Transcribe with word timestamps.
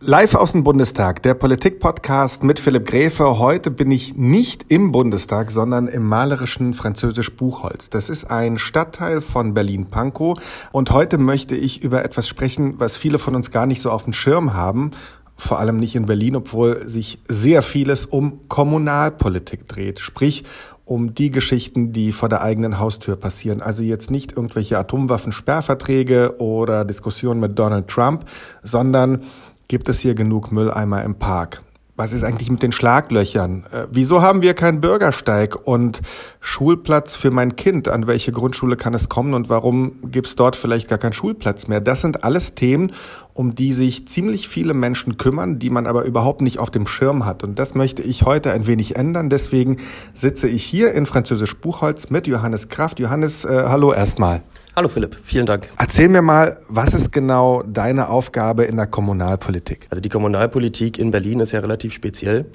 Live 0.00 0.36
aus 0.36 0.52
dem 0.52 0.62
Bundestag, 0.62 1.24
der 1.24 1.34
Politik-Podcast 1.34 2.44
mit 2.44 2.60
Philipp 2.60 2.86
Gräfe. 2.86 3.40
Heute 3.40 3.72
bin 3.72 3.90
ich 3.90 4.14
nicht 4.14 4.66
im 4.68 4.92
Bundestag, 4.92 5.50
sondern 5.50 5.88
im 5.88 6.06
malerischen 6.06 6.72
Französisch 6.72 7.34
Buchholz. 7.34 7.90
Das 7.90 8.08
ist 8.08 8.30
ein 8.30 8.58
Stadtteil 8.58 9.20
von 9.20 9.54
Berlin-Pankow. 9.54 10.38
Und 10.70 10.92
heute 10.92 11.18
möchte 11.18 11.56
ich 11.56 11.82
über 11.82 12.04
etwas 12.04 12.28
sprechen, 12.28 12.74
was 12.78 12.96
viele 12.96 13.18
von 13.18 13.34
uns 13.34 13.50
gar 13.50 13.66
nicht 13.66 13.82
so 13.82 13.90
auf 13.90 14.04
dem 14.04 14.12
Schirm 14.12 14.54
haben. 14.54 14.92
Vor 15.36 15.58
allem 15.58 15.78
nicht 15.78 15.96
in 15.96 16.06
Berlin, 16.06 16.36
obwohl 16.36 16.88
sich 16.88 17.18
sehr 17.26 17.62
vieles 17.62 18.06
um 18.06 18.48
Kommunalpolitik 18.48 19.66
dreht. 19.66 19.98
Sprich, 19.98 20.44
um 20.88 21.14
die 21.14 21.30
Geschichten, 21.30 21.92
die 21.92 22.12
vor 22.12 22.28
der 22.30 22.40
eigenen 22.40 22.78
Haustür 22.78 23.16
passieren. 23.16 23.60
Also 23.60 23.82
jetzt 23.82 24.10
nicht 24.10 24.32
irgendwelche 24.32 24.78
Atomwaffensperrverträge 24.78 26.36
oder 26.38 26.84
Diskussionen 26.86 27.40
mit 27.40 27.58
Donald 27.58 27.88
Trump, 27.88 28.24
sondern 28.62 29.22
gibt 29.68 29.90
es 29.90 30.00
hier 30.00 30.14
genug 30.14 30.50
Mülleimer 30.50 31.04
im 31.04 31.14
Park? 31.14 31.62
Was 31.94 32.12
ist 32.12 32.22
eigentlich 32.22 32.48
mit 32.48 32.62
den 32.62 32.70
Schlaglöchern? 32.70 33.66
Äh, 33.72 33.86
wieso 33.90 34.22
haben 34.22 34.40
wir 34.40 34.54
keinen 34.54 34.80
Bürgersteig 34.80 35.66
und 35.66 36.00
Schulplatz 36.38 37.16
für 37.16 37.32
mein 37.32 37.56
Kind? 37.56 37.88
An 37.88 38.06
welche 38.06 38.30
Grundschule 38.30 38.76
kann 38.76 38.94
es 38.94 39.08
kommen 39.08 39.34
und 39.34 39.48
warum 39.48 39.94
gibt 40.04 40.28
es 40.28 40.36
dort 40.36 40.54
vielleicht 40.54 40.88
gar 40.88 40.98
keinen 40.98 41.12
Schulplatz 41.12 41.66
mehr? 41.66 41.80
Das 41.80 42.00
sind 42.00 42.22
alles 42.22 42.54
Themen, 42.54 42.92
um 43.34 43.56
die 43.56 43.72
sich 43.72 44.06
ziemlich 44.06 44.48
viele 44.48 44.74
Menschen 44.74 45.16
kümmern, 45.16 45.58
die 45.58 45.70
man 45.70 45.88
aber 45.88 46.04
überhaupt 46.04 46.40
nicht 46.40 46.60
auf 46.60 46.70
dem 46.70 46.86
Schirm 46.86 47.26
hat. 47.26 47.42
Und 47.42 47.58
das 47.58 47.74
möchte 47.74 48.02
ich 48.02 48.22
heute 48.22 48.52
ein 48.52 48.68
wenig 48.68 48.94
ändern. 48.94 49.28
Deswegen 49.28 49.78
sitze 50.14 50.48
ich 50.48 50.62
hier 50.62 50.92
in 50.92 51.04
Französisch 51.04 51.56
Buchholz 51.56 52.10
mit 52.10 52.28
Johannes 52.28 52.68
Kraft. 52.68 53.00
Johannes, 53.00 53.44
äh, 53.44 53.64
hallo 53.66 53.92
erstmal. 53.92 54.42
Hallo 54.78 54.86
Philipp, 54.86 55.18
vielen 55.24 55.44
Dank. 55.44 55.68
Erzähl 55.76 56.08
mir 56.08 56.22
mal, 56.22 56.58
was 56.68 56.94
ist 56.94 57.10
genau 57.10 57.64
deine 57.64 58.10
Aufgabe 58.10 58.62
in 58.62 58.76
der 58.76 58.86
Kommunalpolitik? 58.86 59.88
Also 59.90 60.00
die 60.00 60.08
Kommunalpolitik 60.08 61.00
in 61.00 61.10
Berlin 61.10 61.40
ist 61.40 61.50
ja 61.50 61.58
relativ 61.58 61.92
speziell. 61.92 62.46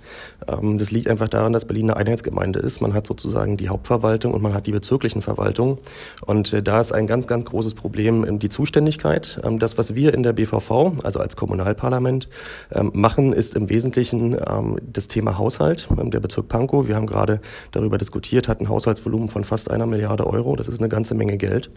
Ähm, 0.48 0.78
das 0.78 0.90
liegt 0.90 1.10
einfach 1.10 1.28
daran, 1.28 1.52
dass 1.52 1.66
Berlin 1.66 1.92
eine 1.92 1.98
Einheitsgemeinde 1.98 2.60
ist. 2.60 2.80
Man 2.80 2.94
hat 2.94 3.08
sozusagen 3.08 3.58
die 3.58 3.68
Hauptverwaltung 3.68 4.34
und 4.34 4.42
man 4.42 4.54
hat 4.54 4.68
die 4.68 4.72
bezirklichen 4.72 5.22
Verwaltungen. 5.22 5.80
Und 6.26 6.54
äh, 6.54 6.64
da 6.64 6.80
ist 6.80 6.94
ein 6.94 7.08
ganz, 7.08 7.28
ganz 7.28 7.44
großes 7.44 7.74
Problem 7.74 8.24
ähm, 8.24 8.40
die 8.40 8.48
Zuständigkeit. 8.48 9.42
Ähm, 9.44 9.60
das, 9.60 9.78
was 9.78 9.94
wir 9.94 10.14
in 10.14 10.24
der 10.24 10.32
BVV, 10.32 10.94
also 11.04 11.20
als 11.20 11.36
Kommunalparlament, 11.36 12.30
machen, 12.94 13.34
ist 13.34 13.56
im 13.56 13.70
Wesentlichen 13.70 14.38
das 14.82 15.08
Thema 15.08 15.38
Haushalt. 15.38 15.88
Der 15.92 16.20
Bezirk 16.20 16.48
Pankow, 16.48 16.88
wir 16.88 16.96
haben 16.96 17.06
gerade 17.06 17.40
darüber 17.72 17.98
diskutiert, 17.98 18.48
hat 18.48 18.62
ein 18.62 18.70
Haushaltsvolumen 18.70 19.30
von 19.30 19.44
fast 19.44 19.70
einer 19.70 19.86
Milliarde 19.86 20.26
Euro. 20.26 20.56
Das 20.56 20.68
ist 20.68 20.80
eine 20.80 20.90
ganze 20.90 21.16
Menge 21.16 21.38
Geld. 21.38 21.70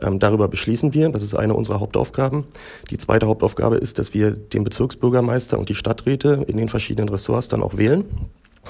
Ähm, 0.00 0.18
darüber 0.18 0.48
beschließen 0.48 0.94
wir. 0.94 1.08
Das 1.10 1.22
ist 1.22 1.34
eine 1.34 1.54
unserer 1.54 1.80
Hauptaufgaben. 1.80 2.44
Die 2.90 2.98
zweite 2.98 3.26
Hauptaufgabe 3.26 3.76
ist, 3.76 3.98
dass 3.98 4.14
wir 4.14 4.30
den 4.30 4.64
Bezirksbürgermeister 4.64 5.58
und 5.58 5.68
die 5.68 5.74
Stadträte 5.74 6.44
in 6.46 6.56
den 6.56 6.68
verschiedenen 6.68 7.08
Ressorts 7.08 7.48
dann 7.48 7.62
auch 7.62 7.76
wählen. 7.76 8.04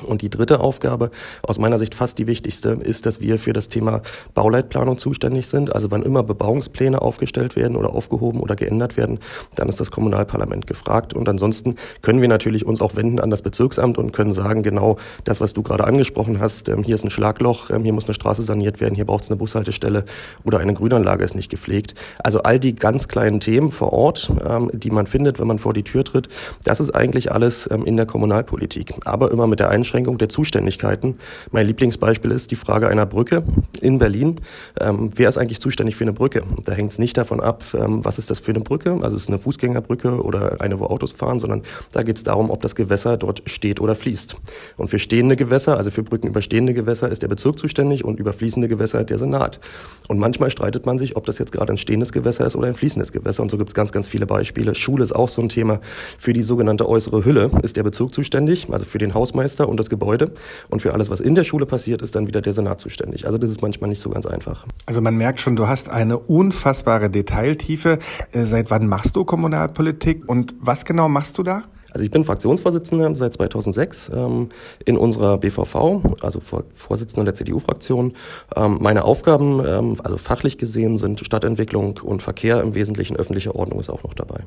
Und 0.01 0.23
die 0.23 0.31
dritte 0.31 0.61
Aufgabe, 0.61 1.11
aus 1.43 1.59
meiner 1.59 1.79
Sicht 1.79 1.95
fast 1.95 2.19
die 2.19 2.27
wichtigste, 2.27 2.71
ist, 2.71 3.05
dass 3.05 3.21
wir 3.21 3.39
für 3.39 3.53
das 3.53 3.69
Thema 3.69 4.01
Bauleitplanung 4.35 4.97
zuständig 4.97 5.49
sind. 5.49 5.75
Also 5.75 5.91
wann 5.91 6.03
immer 6.03 6.23
Bebauungspläne 6.23 7.03
aufgestellt 7.03 7.57
werden 7.57 7.77
oder 7.77 7.95
aufgehoben 7.95 8.41
oder 8.41 8.57
geändert 8.57 8.97
werden, 8.97 9.21
dann 9.55 9.69
ist 9.69 9.81
das 9.81 9.91
Kommunalparlament 9.91 10.67
gefragt. 10.67 11.13
Und 11.13 11.29
ansonsten 11.29 11.77
können 12.01 12.23
wir 12.23 12.29
natürlich 12.29 12.65
uns 12.65 12.81
auch 12.81 12.97
wenden 12.97 13.21
an 13.21 13.31
das 13.31 13.43
Bezirksamt 13.43 13.99
und 13.99 14.13
können 14.13 14.33
sagen, 14.33 14.63
genau 14.63 14.97
das, 15.25 15.41
was 15.41 15.53
du 15.53 15.63
gerade 15.63 15.85
angesprochen 15.85 16.41
hast, 16.41 16.69
ähm, 16.69 16.83
hier 16.83 16.95
ist 16.95 17.05
ein 17.05 17.11
Schlagloch, 17.11 17.71
ähm, 17.71 17.83
hier 17.83 17.93
muss 17.93 18.05
eine 18.05 18.15
Straße 18.15 18.43
saniert 18.43 18.81
werden, 18.81 18.95
hier 18.95 19.05
braucht 19.05 19.25
es 19.25 19.31
eine 19.31 19.37
Bushaltestelle 19.37 20.05
oder 20.45 20.59
eine 20.59 20.73
Grünanlage 20.73 21.23
ist 21.23 21.35
nicht 21.35 21.51
gepflegt. 21.51 21.95
Also 22.19 22.43
all 22.43 22.59
die 22.59 22.75
ganz 22.75 23.09
kleinen 23.09 23.41
Themen 23.41 23.71
vor 23.71 23.93
Ort, 23.93 24.33
ähm, 24.45 24.71
die 24.73 24.91
man 24.91 25.07
findet, 25.07 25.39
wenn 25.39 25.47
man 25.47 25.59
vor 25.59 25.75
die 25.75 25.83
Tür 25.83 26.03
tritt, 26.03 26.29
das 26.65 26.81
ist 26.81 26.91
eigentlich 26.91 27.31
alles 27.31 27.67
in 27.67 27.97
der 27.97 28.07
Kommunalpolitik. 28.07 28.95
Aber 29.05 29.31
immer 29.31 29.47
mit 29.47 29.61
der 29.61 29.71
Einschränkung 29.83 30.17
der 30.17 30.29
Zuständigkeiten. 30.29 31.17
Mein 31.51 31.67
Lieblingsbeispiel 31.67 32.31
ist 32.31 32.53
die 32.53 32.57
Frage 32.57 32.87
einer 32.87 33.05
Brücke 33.05 33.43
in 33.81 33.99
Berlin. 33.99 34.41
Ähm, 34.81 35.11
wer 35.17 35.29
ist 35.29 35.39
eigentlich 35.39 35.61
zuständig 35.61 35.97
für 35.97 36.05
eine 36.05 36.13
Brücke? 36.13 36.45
Da 36.65 36.73
hängt 36.73 36.93
es 36.93 37.01
nicht 37.01 37.17
davon 37.17 37.41
ab, 37.41 37.65
ähm, 37.75 38.05
was 38.05 38.19
ist 38.19 38.31
das 38.31 38.39
für 38.39 38.53
eine 38.53 38.61
Brücke, 38.61 38.97
also 39.03 39.17
ist 39.17 39.23
es 39.23 39.29
eine 39.29 39.41
Fußgängerbrücke 39.41 40.23
oder 40.23 40.61
eine, 40.61 40.79
wo 40.79 40.85
Autos 40.85 41.11
fahren, 41.11 41.41
sondern 41.41 41.63
da 41.93 42.05
geht 42.05 42.17
es 42.17 42.23
darum, 42.23 42.51
ob 42.51 42.63
das 42.63 42.77
Gewässer 42.77 43.17
dort 43.17 43.43
steht 43.47 43.81
oder 43.81 43.97
fließt. 43.97 44.37
Und 44.77 44.89
für 44.89 45.01
stehende 45.01 45.35
Gewässer, 45.35 45.77
also 45.77 45.91
für 45.91 46.05
brückenüberstehende 46.05 46.75
Gewässer, 46.75 47.11
ist 47.11 47.23
der 47.23 47.29
Bezirk 47.29 47.59
zuständig 47.59 48.05
und 48.05 48.21
über 48.21 48.33
fließende 48.33 48.69
Gewässer 48.69 49.03
der 49.03 49.19
Senat. 49.19 49.59
Und 50.07 50.21
manchmal 50.21 50.51
streitet 50.51 50.87
man 50.87 50.97
sich, 50.97 51.17
ob 51.17 51.27
das 51.27 51.39
jetzt 51.39 51.51
gerade 51.51 51.73
ein 51.73 51.79
stehendes 51.79 52.13
Gewässer 52.13 52.47
ist 52.47 52.55
oder 52.55 52.69
ein 52.69 52.75
fließendes 52.75 53.11
Gewässer. 53.11 53.43
Und 53.43 53.51
so 53.51 53.59
gibt 53.59 53.71
es 53.71 53.75
ganz, 53.75 53.91
ganz 53.91 54.07
viele 54.07 54.27
Beispiele. 54.27 54.77
Schule 54.77 55.03
ist 55.03 55.13
auch 55.13 55.29
so 55.29 55.43
ein 55.43 55.49
Thema. 55.49 55.81
Für 56.19 56.33
die 56.33 56.45
sogenannte 56.45 56.89
äußere 56.89 57.25
Hülle 57.25 57.51
ist 57.63 57.77
der 57.77 57.83
Bezirk 57.83 58.15
zuständig, 58.15 58.69
also 58.71 58.85
für 58.85 58.99
den 58.99 59.15
Hausmeister 59.15 59.69
und 59.73 59.81
das 59.81 59.91
Gebäude. 59.91 60.33
Und 60.71 60.83
für 60.83 60.95
alles, 60.95 61.11
was 61.11 61.21
in 61.21 61.35
der 61.35 61.45
Schule 61.45 61.67
passiert, 61.67 62.03
ist 62.03 62.15
dann 62.15 62.29
wieder 62.29 62.41
der 62.41 62.53
Senat 62.53 62.81
zuständig. 62.81 63.27
Also 63.27 63.39
das 63.39 63.51
ist 63.51 63.61
manchmal 63.61 63.91
nicht 63.91 64.01
so 64.01 64.11
ganz 64.11 64.27
einfach. 64.27 64.67
Also 64.87 65.01
man 65.01 65.17
merkt 65.17 65.41
schon, 65.41 65.57
du 65.57 65.67
hast 65.67 65.89
eine 65.89 66.19
unfassbare 66.19 67.11
Detailtiefe. 67.11 67.99
Äh, 68.33 68.45
seit 68.45 68.71
wann 68.71 68.87
machst 68.87 69.17
du 69.17 69.25
Kommunalpolitik 69.25 70.29
und 70.29 70.55
was 70.61 70.85
genau 70.85 71.09
machst 71.09 71.37
du 71.39 71.43
da? 71.43 71.65
Also 71.93 72.05
ich 72.05 72.11
bin 72.11 72.25
Fraktionsvorsitzender 72.25 73.15
seit 73.15 73.35
2006 73.35 74.11
ähm, 74.15 74.49
in 74.85 74.97
unserer 74.97 75.37
BVV, 75.39 76.01
also 76.23 76.41
Vorsitzender 76.41 77.25
der 77.25 77.35
CDU-Fraktion. 77.35 78.15
Ähm, 78.57 78.79
meine 78.81 79.05
Aufgaben, 79.05 79.63
ähm, 79.65 79.97
also 80.03 80.17
fachlich 80.17 80.57
gesehen, 80.57 80.97
sind 80.97 81.21
Stadtentwicklung 81.21 81.99
und 82.03 82.23
Verkehr 82.23 82.63
im 82.63 82.75
Wesentlichen. 82.75 83.17
Öffentliche 83.17 83.55
Ordnung 83.55 83.79
ist 83.79 83.91
auch 83.91 84.05
noch 84.05 84.15
dabei. 84.15 84.45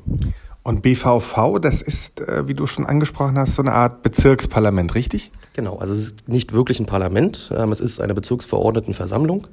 Und 0.66 0.82
BVV, 0.82 1.60
das 1.60 1.80
ist, 1.80 2.20
äh, 2.20 2.48
wie 2.48 2.54
du 2.54 2.66
schon 2.66 2.86
angesprochen 2.86 3.38
hast, 3.38 3.54
so 3.54 3.62
eine 3.62 3.70
Art 3.70 4.02
Bezirksparlament, 4.02 4.96
richtig? 4.96 5.30
Genau, 5.52 5.76
also 5.76 5.92
es 5.92 6.00
ist 6.00 6.28
nicht 6.28 6.52
wirklich 6.52 6.80
ein 6.80 6.86
Parlament, 6.86 7.52
ähm, 7.56 7.70
es 7.70 7.80
ist 7.80 8.00
eine 8.00 8.14
Bezirksverordnetenversammlung. 8.14 9.46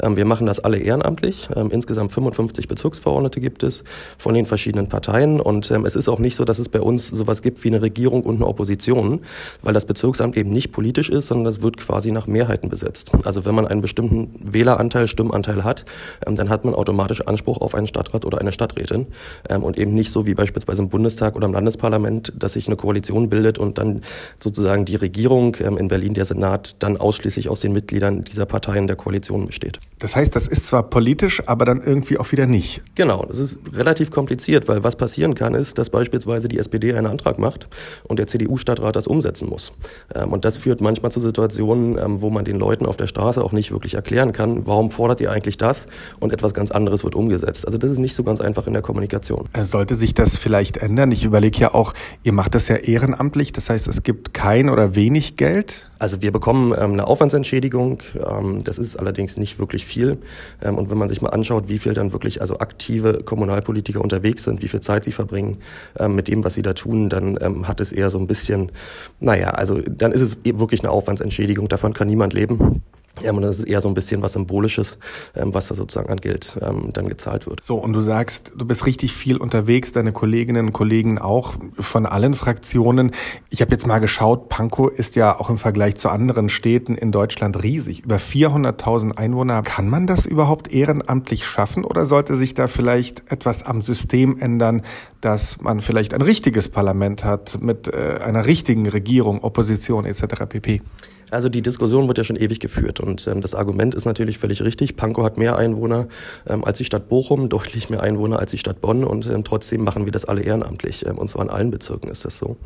Ähm, 0.00 0.16
wir 0.16 0.24
machen 0.24 0.46
das 0.46 0.60
alle 0.60 0.78
ehrenamtlich. 0.78 1.48
Ähm, 1.56 1.72
insgesamt 1.72 2.12
55 2.12 2.68
Bezirksverordnete 2.68 3.40
gibt 3.40 3.64
es 3.64 3.82
von 4.16 4.32
den 4.32 4.46
verschiedenen 4.46 4.86
Parteien. 4.86 5.40
Und 5.40 5.72
es 5.72 5.96
ist 5.96 6.08
auch 6.08 6.20
nicht 6.20 6.36
so, 6.36 6.44
dass 6.44 6.60
es 6.60 6.68
bei 6.68 6.80
uns 6.80 7.08
sowas 7.08 7.42
gibt 7.42 7.64
wie 7.64 7.68
eine 7.68 7.82
Regierung 7.82 8.22
und 8.22 8.36
eine 8.36 8.46
Opposition, 8.46 9.22
weil 9.62 9.74
das 9.74 9.86
Bezirksamt 9.86 10.36
eben 10.36 10.50
nicht 10.50 10.70
politisch 10.70 11.10
ist, 11.10 11.26
sondern 11.26 11.46
das 11.46 11.62
wird 11.62 11.78
quasi 11.78 12.12
nach 12.12 12.28
Mehrheiten 12.28 12.68
besetzt. 12.68 13.10
Also 13.24 13.44
wenn 13.44 13.56
man 13.56 13.66
einen 13.66 13.82
bestimmten 13.82 14.30
Wähleranteil, 14.40 15.08
Stimmanteil 15.08 15.64
hat, 15.64 15.84
dann 16.24 16.48
hat 16.48 16.64
man 16.64 16.74
automatisch 16.74 17.26
Anspruch 17.26 17.60
auf 17.60 17.74
einen 17.74 17.88
Stadtrat 17.88 18.24
oder 18.24 18.38
eine 18.38 18.52
Stadträtin. 18.52 19.08
Und 19.48 19.76
eben 19.76 19.94
nicht 19.94 20.12
so 20.12 20.26
wie 20.26 20.34
beispielsweise 20.34 20.59
beispielsweise 20.66 20.82
im 20.82 20.88
Bundestag 20.88 21.36
oder 21.36 21.46
im 21.46 21.52
Landesparlament, 21.52 22.32
dass 22.36 22.54
sich 22.54 22.66
eine 22.66 22.76
Koalition 22.76 23.28
bildet 23.28 23.58
und 23.58 23.78
dann 23.78 24.02
sozusagen 24.42 24.84
die 24.84 24.96
Regierung 24.96 25.56
ähm, 25.60 25.76
in 25.76 25.88
Berlin, 25.88 26.14
der 26.14 26.24
Senat, 26.24 26.76
dann 26.82 26.96
ausschließlich 26.96 27.48
aus 27.48 27.60
den 27.60 27.72
Mitgliedern 27.72 28.24
dieser 28.24 28.46
Parteien 28.46 28.86
der 28.86 28.96
Koalition 28.96 29.46
besteht. 29.46 29.78
Das 29.98 30.16
heißt, 30.16 30.34
das 30.34 30.48
ist 30.48 30.66
zwar 30.66 30.84
politisch, 30.84 31.42
aber 31.46 31.64
dann 31.64 31.82
irgendwie 31.84 32.18
auch 32.18 32.32
wieder 32.32 32.46
nicht. 32.46 32.82
Genau, 32.94 33.24
das 33.26 33.38
ist 33.38 33.58
relativ 33.72 34.10
kompliziert, 34.10 34.68
weil 34.68 34.82
was 34.82 34.96
passieren 34.96 35.34
kann, 35.34 35.54
ist, 35.54 35.78
dass 35.78 35.90
beispielsweise 35.90 36.48
die 36.48 36.58
SPD 36.58 36.94
einen 36.94 37.06
Antrag 37.06 37.38
macht 37.38 37.68
und 38.04 38.18
der 38.18 38.26
CDU-Stadtrat 38.26 38.96
das 38.96 39.06
umsetzen 39.06 39.48
muss. 39.48 39.72
Ähm, 40.14 40.32
und 40.32 40.44
das 40.44 40.56
führt 40.56 40.80
manchmal 40.80 41.12
zu 41.12 41.20
Situationen, 41.20 41.98
ähm, 41.98 42.22
wo 42.22 42.30
man 42.30 42.44
den 42.44 42.58
Leuten 42.58 42.86
auf 42.86 42.96
der 42.96 43.06
Straße 43.06 43.42
auch 43.42 43.52
nicht 43.52 43.72
wirklich 43.72 43.94
erklären 43.94 44.32
kann, 44.32 44.66
warum 44.66 44.90
fordert 44.90 45.20
ihr 45.20 45.30
eigentlich 45.30 45.58
das 45.58 45.86
und 46.18 46.32
etwas 46.32 46.54
ganz 46.54 46.70
anderes 46.70 47.04
wird 47.04 47.14
umgesetzt. 47.14 47.66
Also 47.66 47.78
das 47.78 47.90
ist 47.90 47.98
nicht 47.98 48.14
so 48.14 48.24
ganz 48.24 48.40
einfach 48.40 48.66
in 48.66 48.72
der 48.72 48.82
Kommunikation. 48.82 49.48
Äh, 49.52 49.64
sollte 49.64 49.94
sich 49.94 50.14
das 50.14 50.36
vielleicht 50.36 50.49
vielleicht 50.50 50.78
ändern? 50.78 51.12
Ich 51.12 51.24
überlege 51.24 51.60
ja 51.60 51.74
auch, 51.74 51.94
ihr 52.24 52.32
macht 52.32 52.56
das 52.56 52.66
ja 52.66 52.74
ehrenamtlich, 52.74 53.52
das 53.52 53.70
heißt, 53.70 53.86
es 53.86 54.02
gibt 54.02 54.34
kein 54.34 54.68
oder 54.68 54.96
wenig 54.96 55.36
Geld. 55.36 55.88
Also 56.00 56.22
wir 56.22 56.32
bekommen 56.32 56.74
ähm, 56.76 56.94
eine 56.94 57.06
Aufwandsentschädigung, 57.06 58.02
ähm, 58.16 58.58
das 58.64 58.76
ist 58.78 58.96
allerdings 58.96 59.36
nicht 59.36 59.60
wirklich 59.60 59.86
viel. 59.86 60.18
Ähm, 60.60 60.76
und 60.76 60.90
wenn 60.90 60.98
man 60.98 61.08
sich 61.08 61.22
mal 61.22 61.28
anschaut, 61.28 61.68
wie 61.68 61.78
viel 61.78 61.94
dann 61.94 62.10
wirklich 62.10 62.40
also 62.40 62.58
aktive 62.58 63.22
Kommunalpolitiker 63.22 64.00
unterwegs 64.00 64.42
sind, 64.42 64.60
wie 64.60 64.66
viel 64.66 64.80
Zeit 64.80 65.04
sie 65.04 65.12
verbringen 65.12 65.58
ähm, 66.00 66.16
mit 66.16 66.26
dem, 66.26 66.42
was 66.42 66.54
sie 66.54 66.62
da 66.62 66.72
tun, 66.72 67.08
dann 67.10 67.38
ähm, 67.40 67.68
hat 67.68 67.80
es 67.80 67.92
eher 67.92 68.10
so 68.10 68.18
ein 68.18 68.26
bisschen, 68.26 68.72
naja, 69.20 69.50
also 69.50 69.80
dann 69.80 70.10
ist 70.10 70.20
es 70.20 70.36
wirklich 70.42 70.80
eine 70.80 70.90
Aufwandsentschädigung, 70.90 71.68
davon 71.68 71.92
kann 71.92 72.08
niemand 72.08 72.32
leben. 72.32 72.82
Ja, 73.22 73.32
und 73.32 73.42
das 73.42 73.58
ist 73.58 73.66
eher 73.66 73.80
so 73.80 73.88
ein 73.88 73.94
bisschen 73.94 74.22
was 74.22 74.32
Symbolisches, 74.32 74.98
ähm, 75.34 75.52
was 75.54 75.68
da 75.68 75.74
sozusagen 75.74 76.10
an 76.10 76.18
Geld 76.18 76.58
ähm, 76.62 76.90
dann 76.92 77.08
gezahlt 77.08 77.46
wird. 77.46 77.62
So, 77.62 77.76
und 77.76 77.92
du 77.92 78.00
sagst, 78.00 78.52
du 78.56 78.64
bist 78.64 78.86
richtig 78.86 79.12
viel 79.12 79.36
unterwegs, 79.36 79.92
deine 79.92 80.12
Kolleginnen 80.12 80.68
und 80.68 80.72
Kollegen 80.72 81.18
auch 81.18 81.54
von 81.78 82.06
allen 82.06 82.34
Fraktionen. 82.34 83.12
Ich 83.50 83.60
habe 83.60 83.72
jetzt 83.72 83.86
mal 83.86 83.98
geschaut, 83.98 84.48
Pankow 84.48 84.90
ist 84.90 85.16
ja 85.16 85.38
auch 85.38 85.50
im 85.50 85.58
Vergleich 85.58 85.96
zu 85.96 86.08
anderen 86.08 86.48
Städten 86.48 86.94
in 86.94 87.12
Deutschland 87.12 87.62
riesig. 87.62 88.04
Über 88.04 88.16
400.000 88.16 89.16
Einwohner. 89.16 89.62
Kann 89.62 89.88
man 89.88 90.06
das 90.06 90.26
überhaupt 90.26 90.72
ehrenamtlich 90.72 91.44
schaffen 91.44 91.84
oder 91.84 92.06
sollte 92.06 92.36
sich 92.36 92.54
da 92.54 92.66
vielleicht 92.66 93.30
etwas 93.30 93.64
am 93.64 93.82
System 93.82 94.38
ändern, 94.40 94.82
dass 95.20 95.60
man 95.60 95.80
vielleicht 95.80 96.14
ein 96.14 96.22
richtiges 96.22 96.68
Parlament 96.68 97.24
hat 97.24 97.60
mit 97.60 97.88
äh, 97.88 98.18
einer 98.24 98.46
richtigen 98.46 98.88
Regierung, 98.88 99.42
Opposition 99.42 100.04
etc. 100.04 100.46
pp? 100.48 100.82
Also 101.30 101.48
die 101.48 101.62
Diskussion 101.62 102.08
wird 102.08 102.18
ja 102.18 102.24
schon 102.24 102.36
ewig 102.36 102.60
geführt 102.60 103.00
und 103.00 103.26
ähm, 103.26 103.40
das 103.40 103.54
Argument 103.54 103.94
ist 103.94 104.04
natürlich 104.04 104.38
völlig 104.38 104.62
richtig. 104.62 104.96
Pankow 104.96 105.24
hat 105.24 105.38
mehr 105.38 105.56
Einwohner 105.56 106.08
ähm, 106.46 106.64
als 106.64 106.78
die 106.78 106.84
Stadt 106.84 107.08
Bochum, 107.08 107.48
deutlich 107.48 107.90
mehr 107.90 108.02
Einwohner 108.02 108.38
als 108.38 108.50
die 108.50 108.58
Stadt 108.58 108.80
Bonn 108.80 109.04
und 109.04 109.26
ähm, 109.26 109.44
trotzdem 109.44 109.84
machen 109.84 110.04
wir 110.04 110.12
das 110.12 110.24
alle 110.24 110.42
ehrenamtlich 110.42 111.06
ähm, 111.06 111.18
und 111.18 111.28
zwar 111.28 111.42
in 111.42 111.50
allen 111.50 111.70
Bezirken 111.70 112.10
ist 112.10 112.24
das 112.24 112.38
so. 112.38 112.56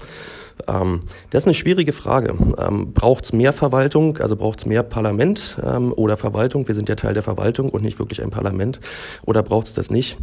Ähm, 0.69 1.01
das 1.31 1.43
ist 1.43 1.47
eine 1.47 1.55
schwierige 1.55 1.93
Frage. 1.93 2.35
Ähm, 2.59 2.93
braucht 2.93 3.25
es 3.25 3.33
mehr 3.33 3.53
Verwaltung, 3.53 4.19
also 4.19 4.37
braucht 4.37 4.61
es 4.61 4.67
mehr 4.67 4.83
Parlament 4.83 5.59
ähm, 5.65 5.93
oder 5.93 6.17
Verwaltung? 6.17 6.69
Wir 6.69 6.75
sind 6.75 6.89
ja 6.89 6.95
Teil 6.95 7.15
der 7.15 7.23
Verwaltung 7.23 7.69
und 7.69 7.83
nicht 7.83 7.99
wirklich 7.99 8.23
ein 8.23 8.31
Parlament. 8.31 8.81
Oder 9.25 9.43
braucht 9.43 9.67
es 9.67 9.75
das 9.75 9.91
nicht? 9.91 10.19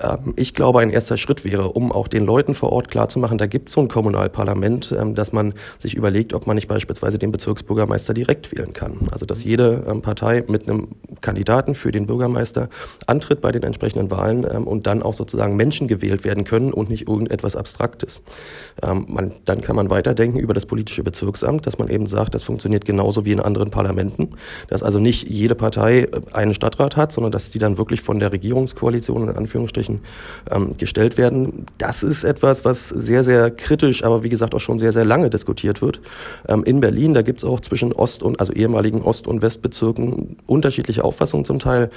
Ähm, 0.00 0.34
ich 0.36 0.54
glaube, 0.54 0.80
ein 0.80 0.90
erster 0.90 1.16
Schritt 1.16 1.44
wäre, 1.44 1.70
um 1.70 1.92
auch 1.92 2.08
den 2.08 2.24
Leuten 2.24 2.54
vor 2.54 2.72
Ort 2.72 2.90
klarzumachen, 2.90 3.38
da 3.38 3.46
gibt 3.46 3.68
es 3.68 3.74
so 3.74 3.80
ein 3.80 3.88
Kommunalparlament, 3.88 4.94
ähm, 4.98 5.14
dass 5.14 5.32
man 5.32 5.54
sich 5.78 5.94
überlegt, 5.94 6.34
ob 6.34 6.46
man 6.46 6.56
nicht 6.56 6.68
beispielsweise 6.68 7.18
den 7.18 7.32
Bezirksbürgermeister 7.32 8.14
direkt 8.14 8.56
wählen 8.56 8.72
kann. 8.72 8.98
Also 9.10 9.26
dass 9.26 9.44
jede 9.44 9.84
ähm, 9.88 10.02
Partei 10.02 10.44
mit 10.46 10.68
einem 10.68 10.88
Kandidaten 11.20 11.74
für 11.74 11.90
den 11.90 12.06
Bürgermeister 12.06 12.68
antritt 13.06 13.40
bei 13.40 13.52
den 13.52 13.62
entsprechenden 13.62 14.10
Wahlen 14.10 14.44
und 14.44 14.86
dann 14.86 15.02
auch 15.02 15.12
sozusagen 15.12 15.56
Menschen 15.56 15.86
gewählt 15.86 16.24
werden 16.24 16.44
können 16.44 16.72
und 16.72 16.88
nicht 16.88 17.08
irgendetwas 17.08 17.56
Abstraktes. 17.56 18.22
man, 18.82 19.32
dann 19.44 19.60
kann 19.60 19.69
man 19.76 19.90
weiterdenken 19.90 20.38
über 20.38 20.54
das 20.54 20.66
politische 20.66 21.02
Bezirksamt, 21.02 21.66
dass 21.66 21.78
man 21.78 21.88
eben 21.88 22.06
sagt, 22.06 22.34
das 22.34 22.42
funktioniert 22.42 22.84
genauso 22.84 23.24
wie 23.24 23.32
in 23.32 23.40
anderen 23.40 23.70
Parlamenten, 23.70 24.30
dass 24.68 24.82
also 24.82 24.98
nicht 24.98 25.28
jede 25.28 25.54
Partei 25.54 26.00
äh, 26.00 26.20
einen 26.32 26.54
Stadtrat 26.54 26.96
hat, 26.96 27.12
sondern 27.12 27.32
dass 27.32 27.50
die 27.50 27.58
dann 27.58 27.78
wirklich 27.78 28.00
von 28.00 28.18
der 28.18 28.32
Regierungskoalition 28.32 29.28
in 29.28 29.36
Anführungsstrichen 29.36 30.00
ähm, 30.50 30.76
gestellt 30.76 31.18
werden. 31.18 31.66
Das 31.78 32.02
ist 32.02 32.24
etwas, 32.24 32.64
was 32.64 32.88
sehr, 32.88 33.24
sehr 33.24 33.50
kritisch, 33.50 34.04
aber 34.04 34.22
wie 34.22 34.28
gesagt 34.28 34.54
auch 34.54 34.60
schon 34.60 34.78
sehr, 34.78 34.92
sehr 34.92 35.04
lange 35.04 35.30
diskutiert 35.30 35.82
wird. 35.82 36.00
Ähm, 36.48 36.64
in 36.64 36.80
Berlin, 36.80 37.14
da 37.14 37.22
gibt 37.22 37.40
es 37.40 37.44
auch 37.44 37.60
zwischen 37.60 37.92
Ost- 37.92 38.22
und, 38.22 38.40
also 38.40 38.52
ehemaligen 38.52 39.02
Ost- 39.02 39.26
und 39.26 39.42
Westbezirken 39.42 40.36
unterschiedliche 40.46 41.04
Auffassungen 41.04 41.44
zum 41.44 41.58
Teil. 41.58 41.90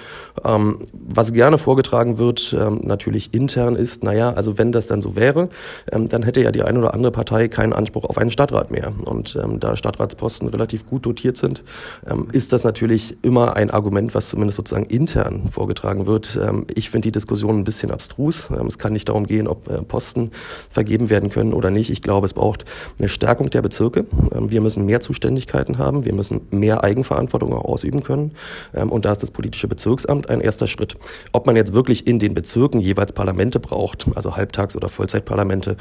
Ähm, 0.44 0.80
was 0.94 1.34
gerne 1.34 1.58
vorgetragen 1.58 2.18
wird, 2.18 2.56
ähm, 2.60 2.82
natürlich 2.84 3.34
intern 3.34 3.76
ist, 3.76 4.04
naja, 4.04 4.34
also 4.34 4.58
wenn 4.58 4.72
das 4.72 4.88
dann 4.88 5.02
so 5.02 5.16
wäre, 5.16 5.50
ähm, 5.92 6.10
dann 6.10 6.24
hätte 6.24 6.42
ja 6.42 6.52
die 6.52 6.64
eine 6.64 6.80
oder 6.80 6.94
andere 6.94 7.12
Partei 7.12 7.48
keinen 7.64 7.72
Anspruch 7.72 8.04
auf 8.04 8.18
einen 8.18 8.30
Stadtrat 8.30 8.72
mehr. 8.72 8.92
Und 9.06 9.40
ähm, 9.42 9.62
da 9.62 9.78
Stadtratsposten 9.78 10.50
relativ 10.50 10.86
gut 10.86 11.06
dotiert 11.06 11.38
sind, 11.38 11.64
ähm, 12.06 12.28
ist 12.34 12.52
das 12.52 12.66
natürlich 12.66 13.16
immer 13.22 13.56
ein 13.56 13.72
Argument, 13.72 14.14
was 14.14 14.28
zumindest 14.28 14.58
sozusagen 14.58 14.86
intern 14.88 15.48
vorgetragen 15.48 16.06
wird. 16.06 16.38
Ähm, 16.42 16.66
ich 16.76 16.90
finde 16.90 17.08
die 17.08 17.14
Diskussion 17.14 17.60
ein 17.60 17.64
bisschen 17.64 17.90
abstrus. 17.92 18.50
Ähm, 18.50 18.68
es 18.68 18.78
kann 18.78 18.92
nicht 18.92 19.08
darum 19.08 19.26
gehen, 19.26 19.48
ob 19.48 19.70
äh, 19.70 19.82
Posten 19.82 20.32
vergeben 20.70 21.10
werden 21.10 21.30
können 21.30 21.54
oder 21.54 21.70
nicht. 21.70 21.90
Ich 21.90 22.02
glaube, 22.02 22.26
es 22.26 22.34
braucht 22.34 22.66
eine 23.00 23.08
Stärkung 23.08 23.50
der 23.50 23.62
Bezirke. 23.62 24.08
Ähm, 24.36 24.52
wir 24.52 24.60
müssen 24.60 24.86
mehr 24.86 25.00
Zuständigkeiten 25.00 25.78
haben. 25.78 26.04
Wir 26.04 26.14
müssen 26.14 26.42
mehr 26.52 26.84
Eigenverantwortung 26.84 27.54
auch 27.54 27.64
ausüben 27.64 28.04
können. 28.04 28.34
Ähm, 28.74 28.92
und 28.92 29.06
da 29.06 29.14
ist 29.14 29.24
das 29.24 29.32
politische 29.32 29.70
Bezirksamt 29.70 30.30
ein 30.30 30.42
erster 30.42 30.68
Schritt. 30.68 30.98
Ob 31.32 31.48
man 31.48 31.56
jetzt 31.56 31.74
wirklich 31.74 32.08
in 32.08 32.20
den 32.20 32.34
Bezirken 32.34 32.82
jeweils 32.82 33.14
Parlamente 33.14 33.62
braucht, 33.62 34.08
also 34.16 34.36
Halbtags- 34.36 34.76
oder 34.76 34.90
Vollzeitparlamente, 34.90 35.78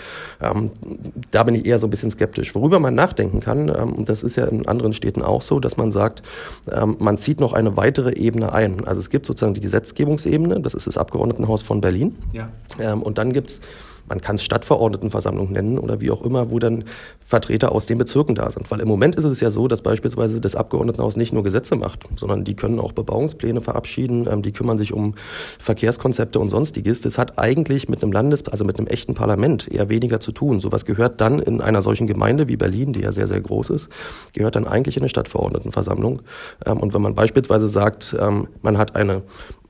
da 1.31 1.43
bin 1.43 1.55
ich 1.55 1.67
eher 1.67 1.72
so 1.79 1.87
ein 1.87 1.91
bisschen 1.91 2.11
skeptisch. 2.11 2.55
Worüber 2.55 2.79
man 2.79 2.95
nachdenken 2.95 3.41
kann, 3.41 3.69
ähm, 3.69 3.93
und 3.93 4.09
das 4.09 4.23
ist 4.23 4.37
ja 4.37 4.45
in 4.47 4.67
anderen 4.67 4.93
Städten 4.93 5.23
auch 5.23 5.43
so, 5.43 5.61
dass 5.61 5.77
man 5.77 5.91
sagt, 5.91 6.23
ähm, 6.71 6.97
man 6.99 7.19
zieht 7.19 7.41
noch 7.41 7.53
eine 7.53 7.77
weitere 7.77 8.13
Ebene 8.15 8.53
ein. 8.53 8.85
Also 8.85 9.01
es 9.01 9.11
gibt 9.11 9.27
sozusagen 9.27 9.55
die 9.55 9.61
Gesetzgebungsebene, 9.61 10.61
das 10.61 10.75
ist 10.75 10.87
das 10.87 10.99
Abgeordnetenhaus 10.99 11.63
von 11.63 11.81
Berlin. 11.81 12.17
Ja. 12.33 12.49
Ähm, 12.79 13.03
und 13.03 13.19
dann 13.19 13.33
gibt 13.33 13.51
es 13.51 13.61
man 14.09 14.21
kann 14.21 14.37
es 14.37 14.45
Stadtverordnetenversammlung 14.45 15.53
nennen 15.53 15.79
oder 15.79 16.01
wie 16.01 16.11
auch 16.11 16.23
immer, 16.23 16.51
wo 16.51 16.59
dann 16.59 16.85
Vertreter 17.25 17.73
aus 17.73 17.87
den 17.87 17.99
Bezirken 17.99 18.35
da 18.35 18.51
sind. 18.51 18.71
Weil 18.71 18.81
im 18.81 18.89
Moment 18.89 19.17
ist 19.17 19.25
es 19.25 19.41
ja 19.41 19.51
so, 19.51 19.69
dass 19.69 19.83
beispielsweise 19.83 20.41
das 20.41 20.55
Abgeordnetenhaus 20.55 21.17
nicht 21.17 21.33
nur 21.33 21.43
Gesetze 21.43 21.77
macht, 21.77 22.01
sondern 22.17 22.45
die 22.45 22.55
können 22.55 22.79
auch 22.79 22.93
Bebauungspläne 22.93 23.61
verabschieden, 23.61 24.29
ähm, 24.31 24.43
die 24.43 24.53
kümmern 24.53 24.79
sich 24.79 24.93
um 24.93 25.15
Verkehrskonzepte 25.59 26.39
und 26.39 26.49
sonstiges. 26.49 27.01
Das 27.01 27.19
hat 27.19 27.39
eigentlich 27.39 27.89
mit 27.89 28.03
einem 28.03 28.13
Landes-, 28.13 28.47
also 28.49 28.65
mit 28.65 28.79
einem 28.79 28.87
echten 28.87 29.15
Parlament 29.15 29.69
eher 29.69 29.89
weniger 29.89 30.21
zu 30.21 30.33
tun. 30.33 30.61
Sowas 30.61 30.85
gehört 30.85 31.21
dann 31.21 31.39
in 31.39 31.61
einer 31.61 31.83
solchen 31.83 32.07
Gemeinde 32.07 32.49
wie 32.49 32.57
Berlin, 32.57 32.93
die 32.93 33.01
ja 33.01 33.13
sehr, 33.13 33.27
sehr 33.27 33.41
groß 33.41 33.71
ist, 33.71 33.89
gehört 34.33 34.57
dann 34.57 34.67
eigentlich 34.67 34.97
in 34.97 35.03
eine 35.03 35.09
Stadtverordnetenversammlung. 35.09 36.23
Ähm, 36.67 36.79
und 36.79 36.95
wenn 36.95 37.03
man 37.03 37.15
beispielsweise 37.15 37.69
sagt, 37.69 38.17
ähm, 38.21 38.49
man 38.63 38.79
hat 38.79 38.97
eine 38.97 39.23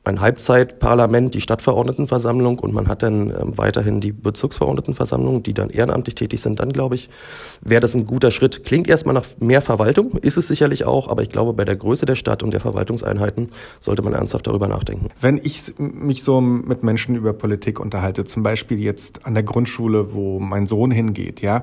ein 0.04 0.20
Halbzeitparlament, 0.20 1.34
die 1.34 1.40
Stadtverordnetenversammlung 1.40 2.58
und 2.58 2.75
man 2.75 2.88
hat 2.88 3.02
dann 3.04 3.31
ähm, 3.31 3.56
weiterhin 3.56 4.00
die 4.00 4.10
Bezirksverordnetenversammlung, 4.10 5.43
die 5.44 5.54
dann 5.54 5.70
ehrenamtlich 5.70 6.16
tätig 6.16 6.40
sind, 6.40 6.58
dann 6.58 6.72
glaube 6.72 6.96
ich, 6.96 7.08
wäre 7.60 7.81
das 7.81 7.94
ein 7.94 8.06
guter 8.06 8.32
Schritt. 8.32 8.64
Klingt 8.64 8.88
erstmal 8.88 9.14
nach 9.14 9.26
mehr 9.38 9.62
Verwaltung, 9.62 10.16
ist 10.19 10.37
es 10.37 10.49
sicherlich 10.49 10.84
auch, 10.84 11.08
aber 11.08 11.22
ich 11.22 11.31
glaube, 11.31 11.52
bei 11.52 11.64
der 11.64 11.76
Größe 11.76 12.04
der 12.04 12.16
Stadt 12.16 12.43
und 12.43 12.52
der 12.52 12.60
Verwaltungseinheiten 12.60 13.50
sollte 13.78 14.02
man 14.02 14.12
ernsthaft 14.12 14.46
darüber 14.49 14.66
nachdenken. 14.66 15.08
Wenn 15.20 15.38
ich 15.38 15.72
mich 15.78 16.25
so 16.25 16.40
mit 16.40 16.82
Menschen 16.82 17.14
über 17.14 17.32
Politik 17.32 17.78
unterhalte, 17.78 18.25
zum 18.25 18.43
Beispiel 18.43 18.81
jetzt 18.81 19.25
an 19.25 19.34
der 19.34 19.44
Grundschule, 19.44 20.12
wo 20.14 20.40
mein 20.40 20.66
Sohn 20.66 20.90
hingeht, 20.90 21.43
ja, 21.43 21.62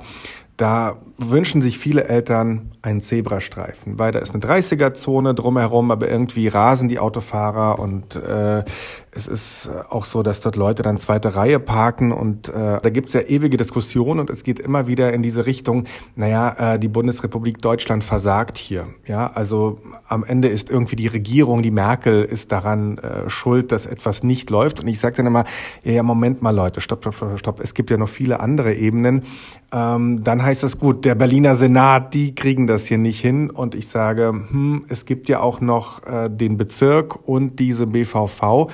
da 0.59 0.97
wünschen 1.17 1.61
sich 1.61 1.79
viele 1.79 2.03
Eltern 2.03 2.71
einen 2.81 2.99
Zebrastreifen, 2.99 3.97
weil 3.97 4.11
da 4.11 4.19
ist 4.19 4.33
eine 4.33 4.43
30er-Zone 4.43 5.33
drumherum, 5.33 5.89
aber 5.89 6.09
irgendwie 6.09 6.49
rasen 6.49 6.89
die 6.89 6.99
Autofahrer 6.99 7.79
und 7.79 8.17
äh, 8.17 8.65
es 9.11 9.27
ist 9.27 9.69
auch 9.89 10.05
so, 10.05 10.23
dass 10.23 10.41
dort 10.41 10.55
Leute 10.55 10.83
dann 10.83 10.99
zweite 10.99 11.35
Reihe 11.35 11.59
parken 11.59 12.11
und 12.11 12.49
äh, 12.49 12.79
da 12.81 12.89
gibt's 12.89 13.13
ja 13.13 13.21
ewige 13.21 13.57
Diskussionen 13.57 14.19
und 14.19 14.29
es 14.29 14.43
geht 14.43 14.59
immer 14.59 14.87
wieder 14.87 15.13
in 15.13 15.23
diese 15.23 15.45
Richtung, 15.45 15.85
naja, 16.15 16.75
äh, 16.75 16.79
die 16.79 16.87
Bundesrepublik 16.87 17.59
Deutschland 17.61 18.03
versagt 18.03 18.57
hier. 18.57 18.87
Ja, 19.07 19.31
also 19.33 19.79
am 20.07 20.23
Ende 20.23 20.47
ist 20.47 20.69
irgendwie 20.69 20.95
die 20.95 21.07
Regierung, 21.07 21.63
die 21.63 21.71
Merkel 21.71 22.23
ist 22.23 22.51
daran 22.51 22.97
äh, 22.99 23.29
schuld, 23.29 23.71
dass 23.71 23.85
etwas 23.85 24.23
nicht 24.23 24.49
läuft. 24.49 24.79
Und 24.79 24.87
ich 24.87 24.99
sage 24.99 25.17
dann 25.17 25.25
immer, 25.25 25.45
ja, 25.83 25.93
ja, 25.93 26.03
Moment 26.03 26.41
mal 26.41 26.55
Leute, 26.55 26.81
stopp, 26.81 27.01
stopp, 27.01 27.15
stopp, 27.15 27.39
stopp, 27.39 27.59
es 27.59 27.73
gibt 27.73 27.89
ja 27.89 27.97
noch 27.97 28.09
viele 28.09 28.39
andere 28.39 28.75
Ebenen. 28.75 29.23
Ähm, 29.71 30.23
dann 30.23 30.43
heißt 30.43 30.63
es 30.63 30.79
gut, 30.79 31.05
der 31.05 31.15
Berliner 31.15 31.55
Senat, 31.55 32.13
die 32.13 32.33
kriegen 32.33 32.67
das 32.67 32.87
hier 32.87 32.97
nicht 32.97 33.19
hin. 33.19 33.49
Und 33.49 33.75
ich 33.75 33.87
sage, 33.87 34.29
hm, 34.29 34.85
es 34.87 35.05
gibt 35.05 35.29
ja 35.29 35.39
auch 35.39 35.61
noch 35.61 36.05
äh, 36.05 36.29
den 36.29 36.57
Bezirk 36.57 37.27
und 37.27 37.59
diese 37.59 37.87
BVV. 37.87 38.69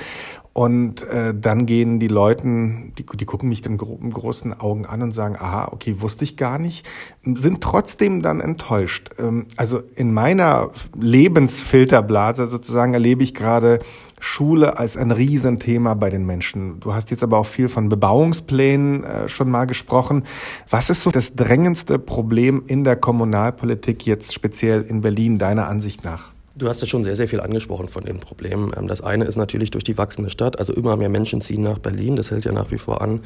Und 0.57 1.01
äh, 1.09 1.33
dann 1.37 1.65
gehen 1.65 1.99
die 1.99 2.07
Leuten, 2.07 2.93
die, 2.97 3.05
die 3.05 3.25
gucken 3.25 3.49
mich 3.49 3.61
dann 3.61 3.75
gro 3.75 3.97
großen 3.97 4.57
Augen 4.57 4.85
an 4.85 5.01
und 5.01 5.11
sagen, 5.11 5.35
aha, 5.35 5.67
okay, 5.73 5.97
wusste 5.99 6.23
ich 6.23 6.37
gar 6.37 6.59
nicht, 6.59 6.87
sind 7.25 7.59
trotzdem 7.59 8.21
dann 8.21 8.39
enttäuscht. 8.39 9.09
Ähm, 9.19 9.47
also 9.57 9.83
in 9.97 10.13
meiner 10.13 10.71
Lebensfilterblase 10.97 12.47
sozusagen 12.47 12.93
erlebe 12.93 13.21
ich 13.21 13.33
gerade 13.33 13.79
Schule 14.21 14.79
als 14.79 14.95
ein 14.95 15.11
Riesenthema 15.11 15.93
bei 15.93 16.09
den 16.09 16.25
Menschen. 16.25 16.79
Du 16.79 16.93
hast 16.93 17.11
jetzt 17.11 17.21
aber 17.21 17.37
auch 17.37 17.47
viel 17.47 17.67
von 17.67 17.89
Bebauungsplänen 17.89 19.03
äh, 19.03 19.27
schon 19.27 19.51
mal 19.51 19.65
gesprochen. 19.65 20.23
Was 20.69 20.89
ist 20.89 21.01
so 21.01 21.11
das 21.11 21.35
drängendste 21.35 21.99
Problem 21.99 22.63
in 22.65 22.85
der 22.85 22.95
Kommunalpolitik 22.95 24.05
jetzt 24.05 24.33
speziell 24.33 24.83
in 24.83 25.01
Berlin 25.01 25.37
deiner 25.37 25.67
Ansicht 25.67 26.05
nach? 26.05 26.34
Du 26.57 26.69
hast 26.69 26.79
ja 26.79 26.87
schon 26.87 27.03
sehr, 27.03 27.17
sehr 27.17 27.27
viel 27.27 27.41
angesprochen 27.41 27.89
von 27.89 28.05
den 28.05 28.21
Problemen. 28.21 28.71
Ähm, 28.77 28.87
das 28.87 29.01
eine 29.01 29.25
ist 29.25 29.35
natürlich 29.35 29.71
durch 29.71 29.83
die 29.83 29.97
wachsende 29.97 30.29
Stadt, 30.29 30.57
also 30.57 30.71
immer 30.71 30.95
mehr 30.95 31.09
Menschen 31.09 31.41
ziehen 31.41 31.63
nach 31.63 31.79
Berlin, 31.79 32.15
das 32.15 32.31
hält 32.31 32.45
ja 32.45 32.53
nach 32.53 32.71
wie 32.71 32.77
vor 32.77 33.01
an, 33.01 33.23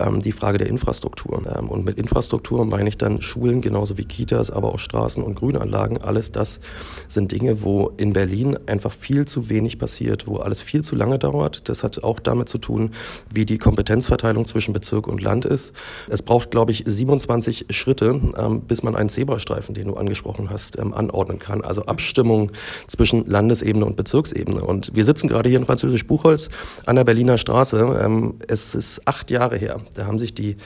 ähm, 0.00 0.18
die 0.18 0.32
Frage 0.32 0.58
der 0.58 0.66
Infrastruktur. 0.66 1.42
Ähm, 1.56 1.68
und 1.68 1.84
mit 1.84 1.96
Infrastruktur 1.96 2.64
meine 2.64 2.88
ich 2.88 2.98
dann 2.98 3.22
Schulen 3.22 3.60
genauso 3.60 3.98
wie 3.98 4.04
Kitas, 4.04 4.50
aber 4.50 4.74
auch 4.74 4.80
Straßen 4.80 5.22
und 5.22 5.36
Grünanlagen. 5.36 5.98
Alles 5.98 6.32
das 6.32 6.58
sind 7.06 7.30
Dinge, 7.30 7.62
wo 7.62 7.92
in 7.98 8.14
Berlin 8.14 8.58
einfach 8.66 8.90
viel 8.90 9.26
zu 9.26 9.48
wenig 9.48 9.78
passiert, 9.78 10.26
wo 10.26 10.38
alles 10.38 10.60
viel 10.60 10.82
zu 10.82 10.96
lange 10.96 11.20
dauert. 11.20 11.68
Das 11.68 11.84
hat 11.84 12.02
auch 12.02 12.18
damit 12.18 12.48
zu 12.48 12.58
tun, 12.58 12.90
wie 13.30 13.46
die 13.46 13.58
Kompetenzverteilung 13.58 14.44
zwischen 14.44 14.72
Bezirk 14.72 15.06
und 15.06 15.22
Land 15.22 15.44
ist. 15.44 15.72
Es 16.08 16.22
braucht, 16.22 16.50
glaube 16.50 16.72
ich, 16.72 16.82
27 16.84 17.66
Schritte, 17.70 18.20
bis 18.66 18.82
man 18.82 18.96
einen 18.96 19.08
Zebrastreifen, 19.08 19.72
den 19.72 19.86
du 19.86 19.94
angesprochen 19.94 20.50
hast, 20.50 20.80
anordnen 20.80 21.38
kann. 21.38 21.62
Also 21.62 21.82
Abstimmung 21.84 22.50
zwischen 22.86 23.26
Landesebene 23.26 23.84
und 23.84 23.96
Bezirksebene. 23.96 24.62
Und 24.62 24.94
wir 24.94 25.04
sitzen 25.04 25.28
gerade 25.28 25.48
hier 25.48 25.58
in 25.58 25.64
Französisch 25.64 26.06
Buchholz 26.06 26.48
an 26.86 26.96
der 26.96 27.04
Berliner 27.04 27.38
Straße. 27.38 28.00
Ähm, 28.02 28.34
es 28.48 28.74
ist 28.74 29.06
acht 29.06 29.30
Jahre 29.30 29.56
her. 29.56 29.80
Da 29.94 30.06
haben 30.06 30.18
sich 30.18 30.34
die 30.34 30.56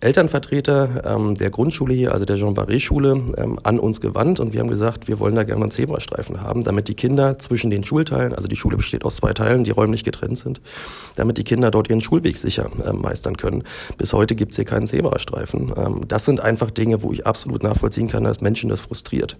Elternvertreter 0.00 1.02
ähm, 1.04 1.34
der 1.34 1.50
Grundschule 1.50 1.94
hier, 1.94 2.12
also 2.12 2.24
der 2.24 2.36
Jean-Barré-Schule, 2.36 3.34
ähm, 3.36 3.58
an 3.62 3.78
uns 3.78 4.00
gewandt 4.00 4.40
und 4.40 4.52
wir 4.52 4.60
haben 4.60 4.68
gesagt, 4.68 5.08
wir 5.08 5.20
wollen 5.20 5.34
da 5.34 5.44
gerne 5.44 5.62
einen 5.62 5.70
Zebrastreifen 5.70 6.40
haben, 6.40 6.64
damit 6.64 6.88
die 6.88 6.94
Kinder 6.94 7.38
zwischen 7.38 7.70
den 7.70 7.84
Schulteilen, 7.84 8.34
also 8.34 8.48
die 8.48 8.56
Schule 8.56 8.76
besteht 8.76 9.04
aus 9.04 9.16
zwei 9.16 9.32
Teilen, 9.32 9.64
die 9.64 9.70
räumlich 9.70 10.04
getrennt 10.04 10.38
sind, 10.38 10.60
damit 11.16 11.38
die 11.38 11.44
Kinder 11.44 11.70
dort 11.70 11.88
ihren 11.88 12.00
Schulweg 12.00 12.36
sicher 12.36 12.70
äh, 12.84 12.92
meistern 12.92 13.36
können. 13.36 13.64
Bis 13.96 14.12
heute 14.12 14.34
gibt 14.34 14.52
es 14.52 14.56
hier 14.56 14.64
keinen 14.64 14.86
Zebrastreifen. 14.86 15.72
Ähm, 15.76 16.00
das 16.08 16.24
sind 16.24 16.40
einfach 16.40 16.70
Dinge, 16.70 17.02
wo 17.02 17.12
ich 17.12 17.26
absolut 17.26 17.62
nachvollziehen 17.62 18.08
kann, 18.08 18.24
dass 18.24 18.40
Menschen 18.40 18.68
das 18.70 18.80
frustriert. 18.80 19.36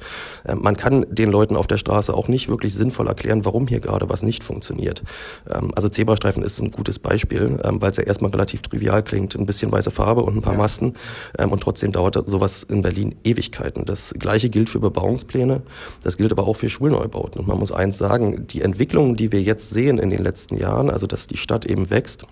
Ähm, 0.47 0.61
man 0.63 0.77
kann 0.77 1.07
den 1.11 1.31
Leuten 1.31 1.57
auf 1.57 1.67
der 1.67 1.79
Straße 1.79 2.15
auch 2.15 2.29
nicht 2.29 2.49
wirklich 2.49 2.75
sinnvoll 2.75 3.09
erklären, 3.09 3.45
warum 3.45 3.67
hier 3.67 3.81
gerade 3.81 4.09
was 4.09 4.23
nicht 4.23 4.45
funktioniert. 4.45 5.03
Ähm, 5.51 5.73
also 5.75 5.89
Zebrastreifen 5.89 6.43
ist 6.43 6.61
ein 6.61 6.71
gutes 6.71 6.99
Beispiel, 6.99 7.59
ähm, 7.65 7.81
weil 7.81 7.91
es 7.91 7.97
ja 7.97 8.05
erstmal 8.05 8.31
relativ 8.31 8.63
trivial 8.63 9.03
klingt. 9.03 9.35
Ein 9.35 9.47
bisschen 9.47 9.73
weiße 9.73 9.91
Farbe 9.91 10.23
und 10.23 10.37
ein 10.37 10.43
paar 10.45 10.53
ja. 10.53 10.59
Masten. 10.59 10.95
Ähm, 11.39 11.51
und 11.51 11.61
trotzdem 11.61 11.93
dauert 11.93 12.29
sowas 12.29 12.63
in 12.63 12.83
Berlin 12.83 13.17
Ewigkeiten. 13.25 13.85
Das 13.85 14.15
gleiche 14.19 14.51
gilt 14.51 14.71
für 14.71 14.81
Bebauungspläne, 14.81 15.63
das 16.03 16.17
gilt 16.17 16.33
aber 16.33 16.47
auch 16.47 16.55
für 16.55 16.69
Schulneubauten. 16.69 17.41
Und 17.41 17.49
man 17.49 17.59
muss 17.59 17.73
eins 17.73 17.99
sagen, 17.99 18.47
die 18.47 18.63
Entwicklungen, 18.63 19.17
die 19.17 19.33
wir 19.33 19.43
jetzt 19.43 19.71
sehen 19.71 19.99
in 19.99 20.11
den 20.11 20.23
letzten 20.23 20.57
Jahren, 20.57 20.91
also 20.91 21.07
dass 21.07 21.27
die 21.27 21.37
Stadt 21.37 21.65
eben 21.65 21.91
wächst, 21.91 22.27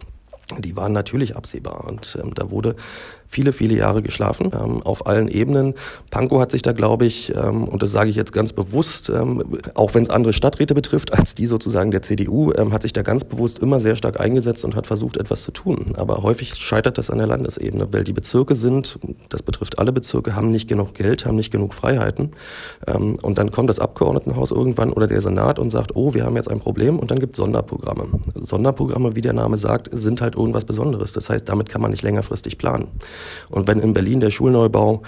die 0.59 0.77
waren 0.77 0.93
natürlich 0.93 1.37
absehbar. 1.37 1.85
Und 1.87 2.19
ähm, 2.23 2.35
da 2.35 2.51
wurde 2.51 2.77
viele, 3.33 3.53
viele 3.53 3.75
Jahre 3.75 4.03
geschlafen, 4.03 4.51
ähm, 4.53 4.83
auf 4.83 5.07
allen 5.07 5.29
Ebenen. 5.29 5.75
Pankow 6.11 6.41
hat 6.41 6.51
sich 6.51 6.61
da, 6.61 6.73
glaube 6.73 7.07
ich, 7.07 7.35
ähm, 7.35 7.65
und 7.65 7.83
das 7.83 7.91
sage 7.91 8.11
ich 8.11 8.17
jetzt 8.17 8.33
ganz 8.33 8.53
bewusst, 8.53 9.09
ähm, 9.09 9.43
auch 9.75 9.95
wenn 9.95 10.03
es 10.03 10.11
andere 10.11 10.35
Stadträte 10.35 10.75
betrifft, 10.75 11.15
als 11.15 11.35
die 11.35 11.47
sozusagen 11.47 11.91
der 11.91 12.03
CDU, 12.03 12.53
ähm, 12.53 12.73
hat 12.73 12.83
sich 12.83 12.93
da 12.93 13.01
ganz 13.01 13.25
bewusst 13.25 13.59
immer 13.61 13.81
sehr 13.81 13.97
stark 13.97 14.21
eingesetzt 14.21 14.65
und 14.67 14.77
hat 14.77 14.87
versucht, 14.87 15.17
etwas 15.17 15.43
zu 15.43 15.51
tun. 15.51 15.87
Aber 15.97 16.23
häufig 16.23 16.55
scheitert 16.55 16.99
das 16.99 17.09
an 17.09 17.19
der 17.19 17.27
Landesebene, 17.27 17.89
weil 17.91 18.05
die 18.05 18.13
Bezirke 18.13 18.55
sind, 18.55 18.99
das 19.31 19.43
betrifft 19.43 19.79
alle 19.79 19.93
Bezirke, 19.93 20.37
haben 20.37 20.51
nicht 20.51 20.69
genug 20.69 20.95
Geld, 20.95 21.25
haben 21.25 21.37
nicht 21.37 21.51
genug 21.51 21.73
Freiheiten. 21.73 22.33
Ähm, 22.87 23.17
und 23.23 23.39
dann 23.39 23.51
kommt 23.51 23.71
das 23.71 23.79
Abgeordnetenhaus 23.79 24.51
irgendwann 24.51 24.93
oder 24.93 25.07
der 25.07 25.23
Senat 25.23 25.59
und 25.59 25.71
sagt, 25.71 25.97
oh, 25.97 26.13
wir 26.13 26.25
haben 26.25 26.37
jetzt 26.37 26.51
ein 26.51 26.61
Problem 26.61 26.99
und 26.99 27.11
dann 27.11 27.19
gibt 27.19 27.33
es 27.33 27.39
Sonderprogramme. 27.39 28.09
Sonderprogramme, 28.35 29.17
wie 29.17 29.23
der 29.23 29.33
Name 29.33 29.57
sagt, 29.57 29.89
sind 29.91 30.21
halt 30.21 30.37
irgendwas 30.37 30.67
Besonderes. 30.67 31.15
Das 31.15 31.31
heißt, 31.31 31.49
damit 31.49 31.71
kann 31.71 31.81
man 31.81 31.93
nicht 31.93 32.03
längerfristig 32.03 32.59
planen. 32.59 32.89
Und 33.51 33.67
wenn 33.67 33.81
in 33.81 33.93
Berlin 33.93 34.21
der 34.21 34.31
Schulneubau, 34.31 35.03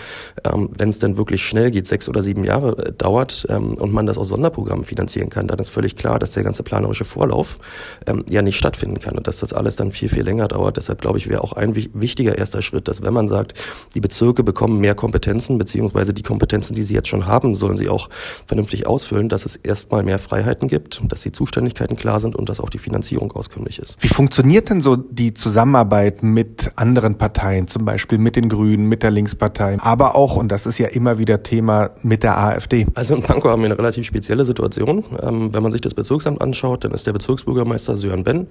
ähm, 0.45 0.71
wenn 0.77 0.89
es 0.89 0.99
denn 0.99 1.17
wirklich 1.17 1.43
schnell 1.43 1.71
geht, 1.71 1.87
sechs 1.87 2.09
oder 2.09 2.23
sieben 2.23 2.45
Jahre 2.45 2.87
äh, 2.87 2.93
dauert 2.93 3.47
ähm, 3.49 3.75
und 3.75 3.93
man 3.93 4.07
das 4.07 4.19
aus 4.19 4.29
Sonderprogrammen 4.29 4.85
finanzieren 4.85 5.31
kann, 5.31 5.47
dann 5.47 5.59
ist 5.59 5.69
völlig 5.69 5.97
klar, 5.97 6.19
dass 6.19 6.33
der 6.33 6.43
ganze 6.43 6.63
planerische 6.63 7.05
Vorlauf 7.05 7.59
ähm, 8.07 8.25
ja 8.29 8.43
nicht 8.43 8.57
stattfinden 8.57 9.01
kann 9.01 9.17
und 9.17 9.27
dass 9.27 9.41
das 9.41 9.53
alles 9.53 9.77
dann 9.77 9.91
viel, 9.91 10.09
viel 10.09 10.23
länger 10.23 10.49
dauert. 10.49 10.77
Deshalb 10.77 11.01
glaube 11.01 11.19
ich, 11.19 11.29
wäre 11.29 11.43
auch 11.43 11.53
ein 11.53 11.75
wichtiger 11.75 12.39
erster 12.39 12.63
Schritt, 12.63 12.89
dass 12.89 13.03
wenn 13.03 13.15
man 13.15 13.29
sagt, 13.29 13.55
die 13.95 14.01
Bezirke 14.01 14.43
bekommen 14.43 14.81
mehr 14.81 14.95
Kompetenzen, 14.95 15.59
beziehungsweise 15.59 16.15
die 16.15 16.23
Kompetenzen, 16.23 16.75
die 16.75 16.83
sie 16.83 16.95
jetzt 16.95 17.09
schon 17.09 17.27
haben, 17.27 17.55
sollen 17.55 17.77
sie 17.77 17.89
auch 17.89 18.09
vernünftig 18.47 18.87
ausfüllen, 18.87 19.29
dass 19.29 19.47
es 19.47 19.57
erstmal 19.57 20.03
mehr 20.03 20.19
Freiheiten 20.19 20.69
gibt, 20.69 21.03
dass 21.09 21.23
die 21.23 21.33
Zuständigkeiten 21.33 21.97
klar 21.97 22.21
sind 22.21 22.37
und 22.37 22.49
dass 22.49 22.61
auch 22.61 22.71
die 22.71 22.79
Finanzierung 22.79 23.33
auskömmlich 23.33 23.79
ist. 23.79 23.97
Wie 24.01 24.09
funktioniert 24.09 24.71
denn 24.71 24.81
so 24.81 24.97
die 24.97 25.35
Zusammenarbeit 25.35 26.23
mit 26.23 26.73
anderen 26.77 27.19
Parteien, 27.19 27.69
zum 27.69 27.85
Beispiel 27.85 28.04
Beispiel 28.05 28.19
mit 28.19 28.37
den 28.37 28.51
Grünen, 28.51 28.87
mit 28.87 29.03
der 29.03 29.11
Linkspartei, 29.11 29.79
aber 29.81 30.15
auch, 30.15 30.37
und 30.37 30.53
das 30.53 30.67
ist 30.67 30.77
ja 30.77 30.89
immer 30.89 31.17
wieder 31.17 31.43
Thema, 31.43 31.89
mit 32.03 32.23
der 32.23 32.37
AfD. 32.37 32.87
Also 32.93 33.15
in 33.15 33.23
Pankow 33.23 33.51
haben 33.51 33.63
wir 33.63 33.67
eine 33.67 33.79
relativ 33.79 34.05
spezielle 34.05 34.45
Situation. 34.45 35.05
Ähm, 35.23 35.55
wenn 35.55 35.63
man 35.63 35.73
sich 35.73 35.81
das 35.81 35.95
Bezirksamt 35.95 36.43
anschaut, 36.43 36.85
dann 36.85 36.93
ist 36.93 37.07
der 37.07 37.15
Bezirksbürgermeister 37.15 37.97
Sören 37.97 38.23
Ben, 38.23 38.47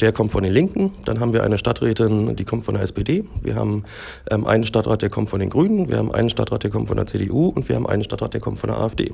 der 0.00 0.10
kommt 0.10 0.32
von 0.32 0.42
den 0.42 0.52
Linken. 0.52 0.90
Dann 1.04 1.20
haben 1.20 1.32
wir 1.32 1.44
eine 1.44 1.56
Stadträtin, 1.56 2.34
die 2.34 2.44
kommt 2.44 2.64
von 2.64 2.74
der 2.74 2.82
SPD. 2.82 3.24
Wir 3.42 3.54
haben 3.54 3.84
ähm, 4.28 4.44
einen 4.44 4.64
Stadtrat, 4.64 5.02
der 5.02 5.10
kommt 5.10 5.30
von 5.30 5.38
den 5.38 5.50
Grünen. 5.50 5.88
Wir 5.88 5.98
haben 5.98 6.10
einen 6.10 6.28
Stadtrat, 6.28 6.64
der 6.64 6.72
kommt 6.72 6.88
von 6.88 6.96
der 6.96 7.06
CDU. 7.06 7.50
Und 7.50 7.68
wir 7.68 7.76
haben 7.76 7.86
einen 7.86 8.02
Stadtrat, 8.02 8.34
der 8.34 8.40
kommt 8.40 8.58
von 8.58 8.70
der 8.70 8.80
AfD. 8.80 9.12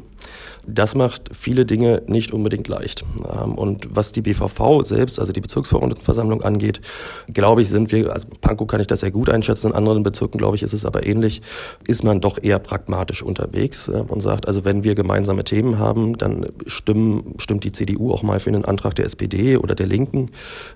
Das 0.66 0.94
macht 0.94 1.28
viele 1.34 1.66
Dinge 1.66 2.02
nicht 2.06 2.32
unbedingt 2.32 2.66
leicht. 2.66 3.04
Ähm, 3.30 3.56
und 3.56 3.94
was 3.94 4.12
die 4.12 4.22
BVV 4.22 4.82
selbst, 4.84 5.20
also 5.20 5.34
die 5.34 5.42
Bezirksverordnetenversammlung 5.42 6.40
angeht, 6.40 6.80
glaube 7.28 7.60
ich, 7.60 7.68
sind 7.68 7.92
wir, 7.92 8.10
also 8.10 8.26
Pankow 8.40 8.66
kann 8.66 8.80
ich 8.80 8.86
das 8.86 9.00
sehr 9.00 9.10
gut 9.10 9.28
einschätzen, 9.28 9.71
anderen 9.72 10.02
Bezirken, 10.02 10.38
glaube 10.38 10.56
ich, 10.56 10.62
ist 10.62 10.72
es 10.72 10.84
aber 10.84 11.06
ähnlich, 11.06 11.42
ist 11.86 12.04
man 12.04 12.20
doch 12.20 12.38
eher 12.42 12.58
pragmatisch 12.58 13.22
unterwegs 13.22 13.88
und 13.88 14.20
sagt, 14.20 14.46
also 14.46 14.64
wenn 14.64 14.84
wir 14.84 14.94
gemeinsame 14.94 15.44
Themen 15.44 15.78
haben, 15.78 16.16
dann 16.18 16.46
stimmen, 16.66 17.34
stimmt 17.38 17.64
die 17.64 17.72
CDU 17.72 18.12
auch 18.12 18.22
mal 18.22 18.40
für 18.40 18.50
einen 18.50 18.64
Antrag 18.64 18.94
der 18.94 19.06
SPD 19.06 19.56
oder 19.56 19.74
der 19.74 19.86
Linken. 19.86 20.30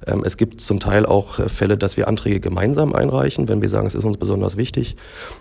Ähm, 0.06 0.22
es 0.24 0.36
gibt 0.36 0.60
zum 0.60 0.80
Teil 0.80 1.06
auch 1.06 1.38
äh, 1.38 1.48
Fälle, 1.48 1.76
dass 1.76 1.96
wir 1.96 2.08
Anträge 2.08 2.40
gemeinsam 2.40 2.94
einreichen, 2.94 3.48
wenn 3.48 3.62
wir 3.62 3.68
sagen, 3.68 3.86
es 3.86 3.94
ist 3.94 4.04
uns 4.04 4.16
besonders 4.16 4.56
wichtig. 4.56 4.96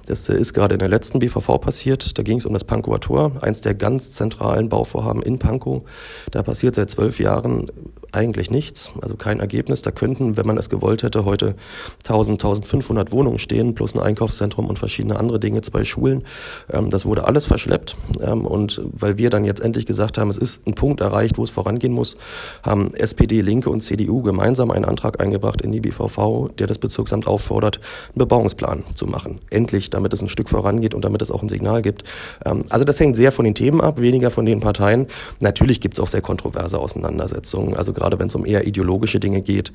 Das 0.07 0.27
äh, 0.29 0.37
ist 0.37 0.53
gerade 0.53 0.75
in 0.75 0.79
der 0.79 0.89
letzten 0.89 1.19
BVV 1.19 1.59
passiert. 1.59 2.17
Da 2.17 2.23
ging 2.23 2.37
es 2.37 2.45
um 2.45 2.53
das 2.53 2.63
Pankower 2.63 2.99
Tor, 2.99 3.31
eins 3.41 3.61
der 3.61 3.73
ganz 3.73 4.11
zentralen 4.11 4.69
Bauvorhaben 4.69 5.21
in 5.21 5.39
Pankow. 5.39 5.83
Da 6.31 6.43
passiert 6.43 6.75
seit 6.75 6.89
zwölf 6.89 7.19
Jahren 7.19 7.71
eigentlich 8.11 8.49
nichts, 8.49 8.91
also 9.01 9.15
kein 9.15 9.39
Ergebnis. 9.39 9.81
Da 9.81 9.91
könnten, 9.91 10.37
wenn 10.37 10.47
man 10.47 10.57
es 10.57 10.69
gewollt 10.69 11.03
hätte, 11.03 11.25
heute 11.25 11.55
1000, 12.03 12.43
1500 12.43 13.11
Wohnungen 13.11 13.39
stehen, 13.45 13.73
plus 13.75 13.95
ein 13.95 14.01
Einkaufszentrum 14.01 14.67
und 14.67 14.77
verschiedene 14.77 15.17
andere 15.17 15.39
Dinge, 15.39 15.61
zwei 15.61 15.85
Schulen. 15.85 16.23
Ähm, 16.71 16.89
das 16.89 17.05
wurde 17.05 17.25
alles 17.25 17.45
verschleppt. 17.45 17.95
Ähm, 18.21 18.45
und 18.45 18.81
weil 18.91 19.17
wir 19.17 19.29
dann 19.29 19.45
jetzt 19.45 19.61
endlich 19.61 19.85
gesagt 19.85 20.17
haben, 20.17 20.29
es 20.29 20.37
ist 20.37 20.67
ein 20.67 20.75
Punkt 20.75 20.99
erreicht, 20.99 21.37
wo 21.37 21.43
es 21.43 21.49
vorangehen 21.49 21.93
muss, 21.93 22.17
haben 22.63 22.93
SPD, 22.93 23.39
Linke 23.41 23.69
und 23.69 23.81
CDU 23.81 24.21
gemeinsam 24.21 24.71
einen 24.71 24.85
Antrag 24.85 25.21
eingebracht 25.21 25.61
in 25.61 25.71
die 25.71 25.79
BVV, 25.79 26.49
der 26.59 26.67
das 26.67 26.79
Bezirksamt 26.79 27.27
auffordert, 27.27 27.79
einen 28.09 28.19
Bebauungsplan 28.19 28.83
zu 28.93 29.07
machen. 29.07 29.39
Endlich, 29.49 29.89
damit 29.89 30.13
es 30.13 30.21
ein 30.21 30.29
Stück 30.29 30.49
vorangeht 30.49 30.93
und 30.93 31.05
damit 31.05 31.21
es 31.21 31.31
auch 31.31 31.41
ein 31.41 31.49
Signal 31.49 31.81
gibt. 31.81 32.03
Ähm, 32.45 32.63
also 32.69 32.83
das 32.83 32.99
hängt 32.99 33.15
sehr 33.15 33.31
von 33.31 33.45
den 33.45 33.55
Themen 33.55 33.79
ab, 33.79 34.01
weniger 34.01 34.31
von 34.31 34.45
den 34.45 34.59
Parteien. 34.59 35.07
Natürlich 35.39 35.79
gibt 35.79 35.97
es 35.97 36.03
auch 36.03 36.09
sehr 36.09 36.21
kontroverse 36.21 36.79
Auseinandersetzungen. 36.79 37.75
Also 37.75 37.93
gerade 37.93 38.19
wenn 38.19 38.27
es 38.27 38.35
um 38.35 38.45
eher 38.45 38.67
ideologische 38.67 39.19
Dinge 39.19 39.41
geht, 39.41 39.71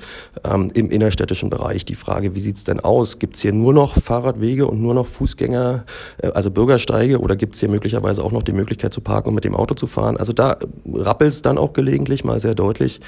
im 0.74 0.90
innerstädtischen 0.90 1.50
Bereich 1.50 1.84
die 1.84 1.94
Frage, 1.94 2.34
wie 2.34 2.40
sieht's 2.40 2.64
denn 2.64 2.80
aus? 2.80 3.18
Gibt 3.18 3.36
es 3.36 3.42
hier 3.42 3.52
nur 3.60 3.72
noch 3.72 4.00
Fahrradwege 4.00 4.66
und 4.66 4.80
nur 4.80 4.94
noch 4.94 5.06
Fußgänger, 5.06 5.84
äh, 6.18 6.28
also 6.28 6.50
Bürgersteige 6.50 7.20
oder 7.20 7.36
gibt 7.36 7.54
es 7.54 7.60
hier 7.60 7.68
möglicherweise 7.68 8.24
auch 8.24 8.32
noch 8.32 8.42
die 8.42 8.52
Möglichkeit 8.52 8.92
zu 8.92 9.00
parken 9.00 9.28
und 9.28 9.34
mit 9.34 9.44
dem 9.44 9.54
Auto 9.54 9.74
zu 9.74 9.86
fahren? 9.86 10.16
Also 10.16 10.32
da 10.32 10.58
rappelt 10.92 11.32
es 11.32 11.42
dann 11.42 11.58
auch 11.58 11.72
gelegentlich 11.72 12.24
mal 12.24 12.40
sehr 12.40 12.54
deutlich. 12.54 13.00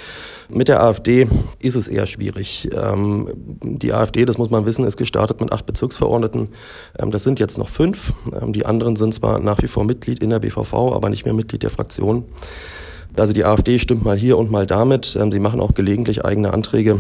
Mit 0.49 0.69
der 0.69 0.83
AfD 0.83 1.27
ist 1.61 1.75
es 1.75 1.89
eher 1.89 2.07
schwierig. 2.07 2.69
Ähm, 2.75 3.29
die 3.63 3.93
AfD, 3.93 4.25
das 4.25 4.39
muss 4.39 4.51
man 4.51 4.67
wissen, 4.67 4.85
ist 4.85 4.97
gestartet 4.97 5.41
mit 5.41 5.53
acht 5.53 5.67
Bezirksverordneten. 5.67 6.49
Ähm, 6.99 7.11
das 7.11 7.23
sind 7.23 7.41
jetzt 7.41 7.59
noch 7.59 7.69
fünf. 7.69 8.13
Ähm, 8.41 8.53
die 8.53 8.67
anderen 8.67 8.97
sind 8.97 9.15
zwar 9.15 9.39
nach 9.39 9.63
wie 9.63 9.69
vor 9.69 9.85
Mitglied 9.85 10.23
in 10.23 10.31
der 10.31 10.41
BVV, 10.41 10.75
aber 10.75 11.09
nicht 11.09 11.25
mehr 11.25 11.35
Mitglied 11.35 11.63
der 11.63 11.71
Fraktion. 11.71 12.25
Also 13.17 13.33
die 13.33 13.45
AfD 13.45 13.79
stimmt 13.79 14.05
mal 14.05 14.17
hier 14.17 14.39
und 14.39 14.51
mal 14.51 14.67
damit. 14.67 15.05
Sie 15.05 15.39
machen 15.39 15.61
auch 15.61 15.75
gelegentlich 15.75 16.25
eigene 16.25 16.53
Anträge. 16.55 16.99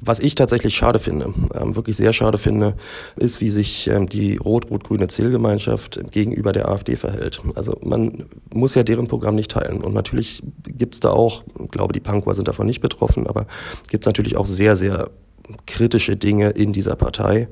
Was 0.00 0.18
ich 0.18 0.34
tatsächlich 0.34 0.74
schade 0.74 0.98
finde, 0.98 1.34
ähm, 1.54 1.76
wirklich 1.76 1.96
sehr 1.96 2.12
schade 2.12 2.38
finde, 2.38 2.74
ist, 3.16 3.40
wie 3.40 3.50
sich 3.50 3.88
ähm, 3.88 4.08
die 4.08 4.36
rot-rot-grüne 4.36 5.08
Zielgemeinschaft 5.08 6.00
gegenüber 6.10 6.52
der 6.52 6.68
AfD 6.68 6.96
verhält. 6.96 7.42
Also 7.54 7.78
man 7.82 8.24
muss 8.52 8.74
ja 8.74 8.82
deren 8.82 9.06
Programm 9.06 9.34
nicht 9.34 9.50
teilen. 9.50 9.82
Und 9.82 9.94
natürlich 9.94 10.42
gibt 10.66 10.94
es 10.94 11.00
da 11.00 11.10
auch, 11.10 11.44
ich 11.62 11.70
glaube, 11.70 11.92
die 11.92 12.00
Pankower 12.00 12.34
sind 12.34 12.48
davon 12.48 12.66
nicht 12.66 12.80
betroffen, 12.80 13.26
aber 13.26 13.46
gibt 13.90 14.04
es 14.04 14.06
natürlich 14.06 14.36
auch 14.36 14.46
sehr, 14.46 14.76
sehr 14.76 15.10
kritische 15.66 16.16
Dinge 16.16 16.50
in 16.50 16.72
dieser 16.72 16.96
Partei 16.96 17.48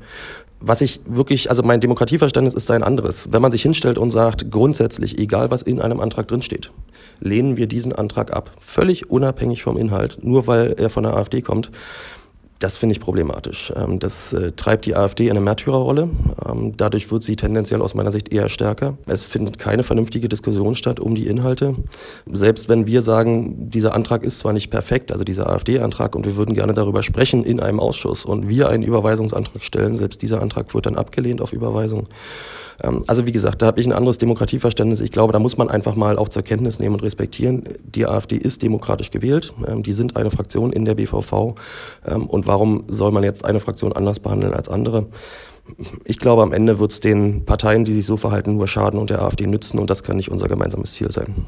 was 0.60 0.82
ich 0.82 1.00
wirklich, 1.06 1.48
also 1.48 1.62
mein 1.62 1.80
Demokratieverständnis 1.80 2.54
ist 2.54 2.70
ein 2.70 2.82
anderes. 2.82 3.32
Wenn 3.32 3.40
man 3.40 3.50
sich 3.50 3.62
hinstellt 3.62 3.96
und 3.96 4.10
sagt, 4.10 4.50
grundsätzlich, 4.50 5.18
egal 5.18 5.50
was 5.50 5.62
in 5.62 5.80
einem 5.80 6.00
Antrag 6.00 6.28
drinsteht, 6.28 6.70
lehnen 7.18 7.56
wir 7.56 7.66
diesen 7.66 7.94
Antrag 7.94 8.32
ab. 8.32 8.52
Völlig 8.60 9.10
unabhängig 9.10 9.62
vom 9.62 9.78
Inhalt, 9.78 10.18
nur 10.22 10.46
weil 10.46 10.74
er 10.74 10.90
von 10.90 11.04
der 11.04 11.16
AfD 11.16 11.40
kommt. 11.40 11.70
Das 12.60 12.76
finde 12.76 12.92
ich 12.92 13.00
problematisch. 13.00 13.72
Ähm, 13.74 13.98
das 13.98 14.34
äh, 14.34 14.52
treibt 14.52 14.84
die 14.84 14.94
AfD 14.94 15.24
in 15.24 15.30
eine 15.30 15.40
Märtyrerrolle. 15.40 16.10
Ähm, 16.46 16.76
dadurch 16.76 17.10
wird 17.10 17.22
sie 17.22 17.34
tendenziell 17.34 17.80
aus 17.80 17.94
meiner 17.94 18.10
Sicht 18.10 18.34
eher 18.34 18.50
stärker. 18.50 18.98
Es 19.06 19.24
findet 19.24 19.58
keine 19.58 19.82
vernünftige 19.82 20.28
Diskussion 20.28 20.74
statt 20.74 21.00
um 21.00 21.14
die 21.14 21.26
Inhalte. 21.26 21.74
Selbst 22.30 22.68
wenn 22.68 22.86
wir 22.86 23.00
sagen, 23.00 23.70
dieser 23.70 23.94
Antrag 23.94 24.22
ist 24.24 24.40
zwar 24.40 24.52
nicht 24.52 24.70
perfekt, 24.70 25.10
also 25.10 25.24
dieser 25.24 25.48
AfD-Antrag, 25.48 26.14
und 26.14 26.26
wir 26.26 26.36
würden 26.36 26.54
gerne 26.54 26.74
darüber 26.74 27.02
sprechen 27.02 27.44
in 27.44 27.60
einem 27.60 27.80
Ausschuss 27.80 28.26
und 28.26 28.46
wir 28.46 28.68
einen 28.68 28.82
Überweisungsantrag 28.82 29.64
stellen, 29.64 29.96
selbst 29.96 30.20
dieser 30.20 30.42
Antrag 30.42 30.74
wird 30.74 30.84
dann 30.84 30.96
abgelehnt 30.96 31.40
auf 31.40 31.54
Überweisung. 31.54 32.04
Ähm, 32.82 33.04
also 33.06 33.26
wie 33.26 33.32
gesagt, 33.32 33.62
da 33.62 33.66
habe 33.66 33.80
ich 33.80 33.86
ein 33.86 33.92
anderes 33.92 34.18
Demokratieverständnis. 34.18 35.00
Ich 35.00 35.12
glaube, 35.12 35.32
da 35.32 35.38
muss 35.38 35.56
man 35.56 35.68
einfach 35.68 35.96
mal 35.96 36.18
auch 36.18 36.28
zur 36.28 36.42
Kenntnis 36.42 36.78
nehmen 36.78 36.94
und 36.94 37.02
respektieren. 37.02 37.64
Die 37.84 38.06
AfD 38.06 38.36
ist 38.36 38.62
demokratisch 38.62 39.10
gewählt. 39.10 39.54
Ähm, 39.66 39.82
die 39.82 39.92
sind 39.92 40.16
eine 40.16 40.30
Fraktion 40.30 40.72
in 40.72 40.84
der 40.84 40.94
BVV. 40.94 41.54
Ähm, 42.06 42.26
und 42.26 42.46
warum 42.46 42.84
soll 42.88 43.12
man 43.12 43.24
jetzt 43.24 43.44
eine 43.44 43.60
Fraktion 43.60 43.92
anders 43.92 44.20
behandeln 44.20 44.54
als 44.54 44.68
andere? 44.68 45.06
Ich 46.04 46.18
glaube, 46.18 46.42
am 46.42 46.52
Ende 46.52 46.78
wird 46.78 46.92
es 46.92 47.00
den 47.00 47.44
Parteien, 47.44 47.84
die 47.84 47.92
sich 47.92 48.06
so 48.06 48.16
verhalten, 48.16 48.56
nur 48.56 48.66
schaden 48.66 48.98
und 48.98 49.10
der 49.10 49.22
AfD 49.22 49.46
nützen. 49.46 49.78
Und 49.78 49.90
das 49.90 50.02
kann 50.02 50.16
nicht 50.16 50.30
unser 50.30 50.48
gemeinsames 50.48 50.92
Ziel 50.92 51.10
sein. 51.10 51.46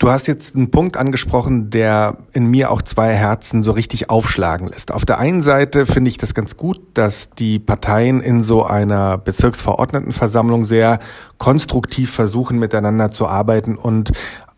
Du 0.00 0.08
hast 0.08 0.26
jetzt 0.28 0.56
einen 0.56 0.70
Punkt 0.70 0.96
angesprochen, 0.96 1.68
der 1.68 2.16
in 2.32 2.46
mir 2.46 2.70
auch 2.70 2.80
zwei 2.80 3.12
Herzen 3.12 3.62
so 3.62 3.72
richtig 3.72 4.08
aufschlagen 4.08 4.66
lässt. 4.66 4.92
Auf 4.92 5.04
der 5.04 5.18
einen 5.18 5.42
Seite 5.42 5.84
finde 5.84 6.08
ich 6.08 6.16
das 6.16 6.32
ganz 6.32 6.56
gut, 6.56 6.80
dass 6.94 7.28
die 7.32 7.58
Parteien 7.58 8.22
in 8.22 8.42
so 8.42 8.64
einer 8.64 9.18
Bezirksverordnetenversammlung 9.18 10.64
sehr 10.64 11.00
konstruktiv 11.36 12.10
versuchen, 12.10 12.58
miteinander 12.58 13.10
zu 13.10 13.26
arbeiten 13.26 13.76
und 13.76 14.12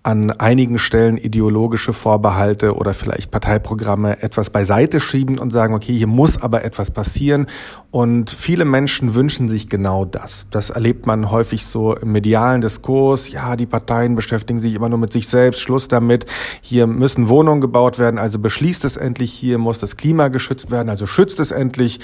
an 0.04 0.32
einigen 0.32 0.78
Stellen 0.78 1.16
ideologische 1.16 1.92
Vorbehalte 1.92 2.74
oder 2.74 2.92
vielleicht 2.92 3.30
Parteiprogramme 3.30 4.20
etwas 4.22 4.50
beiseite 4.50 5.00
schieben 5.00 5.38
und 5.38 5.52
sagen, 5.52 5.74
okay, 5.74 5.96
hier 5.96 6.08
muss 6.08 6.42
aber 6.42 6.64
etwas 6.64 6.90
passieren. 6.90 7.46
Und 7.92 8.30
viele 8.30 8.64
Menschen 8.64 9.14
wünschen 9.14 9.48
sich 9.48 9.68
genau 9.68 10.04
das. 10.04 10.46
Das 10.50 10.70
erlebt 10.70 11.06
man 11.06 11.30
häufig 11.30 11.66
so 11.66 11.94
im 11.94 12.10
medialen 12.10 12.62
Diskurs. 12.62 13.30
Ja, 13.30 13.54
die 13.54 13.66
Parteien 13.66 14.16
beschäftigen 14.16 14.60
sich 14.60 14.74
immer 14.74 14.88
nur 14.88 14.98
mit 14.98 15.12
sich 15.12 15.28
selbst. 15.28 15.60
Schluss 15.60 15.86
damit. 15.86 16.26
Hier 16.62 16.86
müssen 16.88 17.28
Wohnungen 17.28 17.60
gebaut 17.60 17.98
werden. 17.98 18.18
Also 18.18 18.40
beschließt 18.40 18.84
es 18.84 18.96
endlich. 18.96 19.32
Hier 19.32 19.58
muss 19.58 19.78
das 19.78 19.96
Klima 19.96 20.28
geschützt 20.28 20.70
werden. 20.72 20.88
Also 20.88 21.06
schützt 21.06 21.38
es 21.38 21.52
endlich 21.52 22.00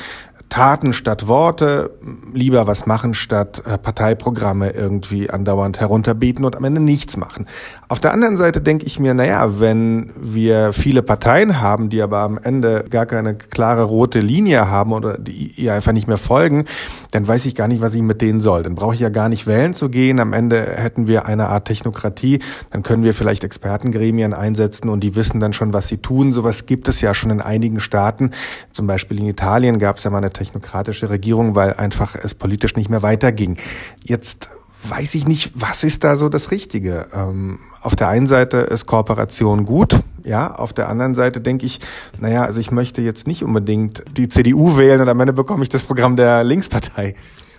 Taten 0.48 0.92
statt 0.92 1.28
Worte, 1.28 1.90
lieber 2.32 2.66
was 2.66 2.86
machen 2.86 3.14
statt 3.14 3.62
äh, 3.66 3.76
Parteiprogramme 3.76 4.70
irgendwie 4.70 5.28
andauernd 5.28 5.80
herunterbieten 5.80 6.44
und 6.44 6.56
am 6.56 6.64
Ende 6.64 6.80
nichts 6.80 7.16
machen. 7.16 7.46
Auf 7.88 8.00
der 8.00 8.12
anderen 8.12 8.36
Seite 8.36 8.60
denke 8.60 8.86
ich 8.86 8.98
mir, 8.98 9.14
naja, 9.14 9.60
wenn 9.60 10.10
wir 10.16 10.72
viele 10.72 11.02
Parteien 11.02 11.60
haben, 11.60 11.90
die 11.90 12.00
aber 12.00 12.18
am 12.18 12.38
Ende 12.38 12.84
gar 12.88 13.06
keine 13.06 13.34
klare 13.34 13.82
rote 13.82 14.20
Linie 14.20 14.68
haben 14.68 14.92
oder 14.92 15.18
die 15.18 15.52
ihr 15.56 15.74
einfach 15.74 15.92
nicht 15.92 16.08
mehr 16.08 16.16
folgen, 16.16 16.64
dann 17.10 17.26
weiß 17.26 17.46
ich 17.46 17.54
gar 17.54 17.68
nicht, 17.68 17.80
was 17.80 17.94
ich 17.94 18.02
mit 18.02 18.20
denen 18.20 18.40
soll. 18.40 18.62
Dann 18.62 18.74
brauche 18.74 18.94
ich 18.94 19.00
ja 19.00 19.08
gar 19.08 19.28
nicht 19.28 19.46
wählen 19.46 19.74
zu 19.74 19.88
gehen. 19.88 20.20
Am 20.20 20.32
Ende 20.32 20.60
hätten 20.60 21.08
wir 21.08 21.26
eine 21.26 21.48
Art 21.48 21.66
Technokratie. 21.66 22.40
Dann 22.70 22.82
können 22.82 23.04
wir 23.04 23.14
vielleicht 23.14 23.44
Expertengremien 23.44 24.34
einsetzen 24.34 24.88
und 24.88 25.00
die 25.00 25.16
wissen 25.16 25.40
dann 25.40 25.52
schon, 25.52 25.72
was 25.72 25.88
sie 25.88 25.98
tun. 25.98 26.32
Sowas 26.32 26.66
gibt 26.66 26.88
es 26.88 27.00
ja 27.00 27.14
schon 27.14 27.30
in 27.30 27.40
einigen 27.40 27.80
Staaten. 27.80 28.30
Zum 28.72 28.86
Beispiel 28.86 29.18
in 29.18 29.26
Italien 29.26 29.78
gab 29.78 29.96
es 29.96 30.04
ja 30.04 30.10
mal 30.10 30.18
eine 30.18 30.30
technokratische 30.38 31.10
Regierung, 31.10 31.54
weil 31.54 31.74
einfach 31.74 32.14
es 32.14 32.34
politisch 32.34 32.76
nicht 32.76 32.88
mehr 32.88 33.02
weiterging. 33.02 33.56
Jetzt 34.04 34.48
weiß 34.84 35.14
ich 35.16 35.26
nicht, 35.26 35.52
was 35.54 35.84
ist 35.84 36.04
da 36.04 36.16
so 36.16 36.28
das 36.28 36.50
Richtige. 36.50 37.08
Ähm, 37.12 37.58
auf 37.80 37.96
der 37.96 38.08
einen 38.08 38.26
Seite 38.26 38.58
ist 38.58 38.86
Kooperation 38.86 39.64
gut, 39.64 39.98
ja, 40.24 40.54
auf 40.54 40.72
der 40.72 40.88
anderen 40.88 41.14
Seite 41.14 41.40
denke 41.40 41.66
ich, 41.66 41.80
naja, 42.20 42.44
also 42.44 42.60
ich 42.60 42.70
möchte 42.70 43.02
jetzt 43.02 43.26
nicht 43.26 43.42
unbedingt 43.42 44.04
die 44.16 44.28
CDU 44.28 44.76
wählen 44.76 45.00
und 45.00 45.08
am 45.08 45.20
Ende 45.20 45.32
bekomme 45.32 45.62
ich 45.62 45.68
das 45.68 45.82
Programm 45.82 46.16
der 46.16 46.44
Linkspartei. 46.44 47.14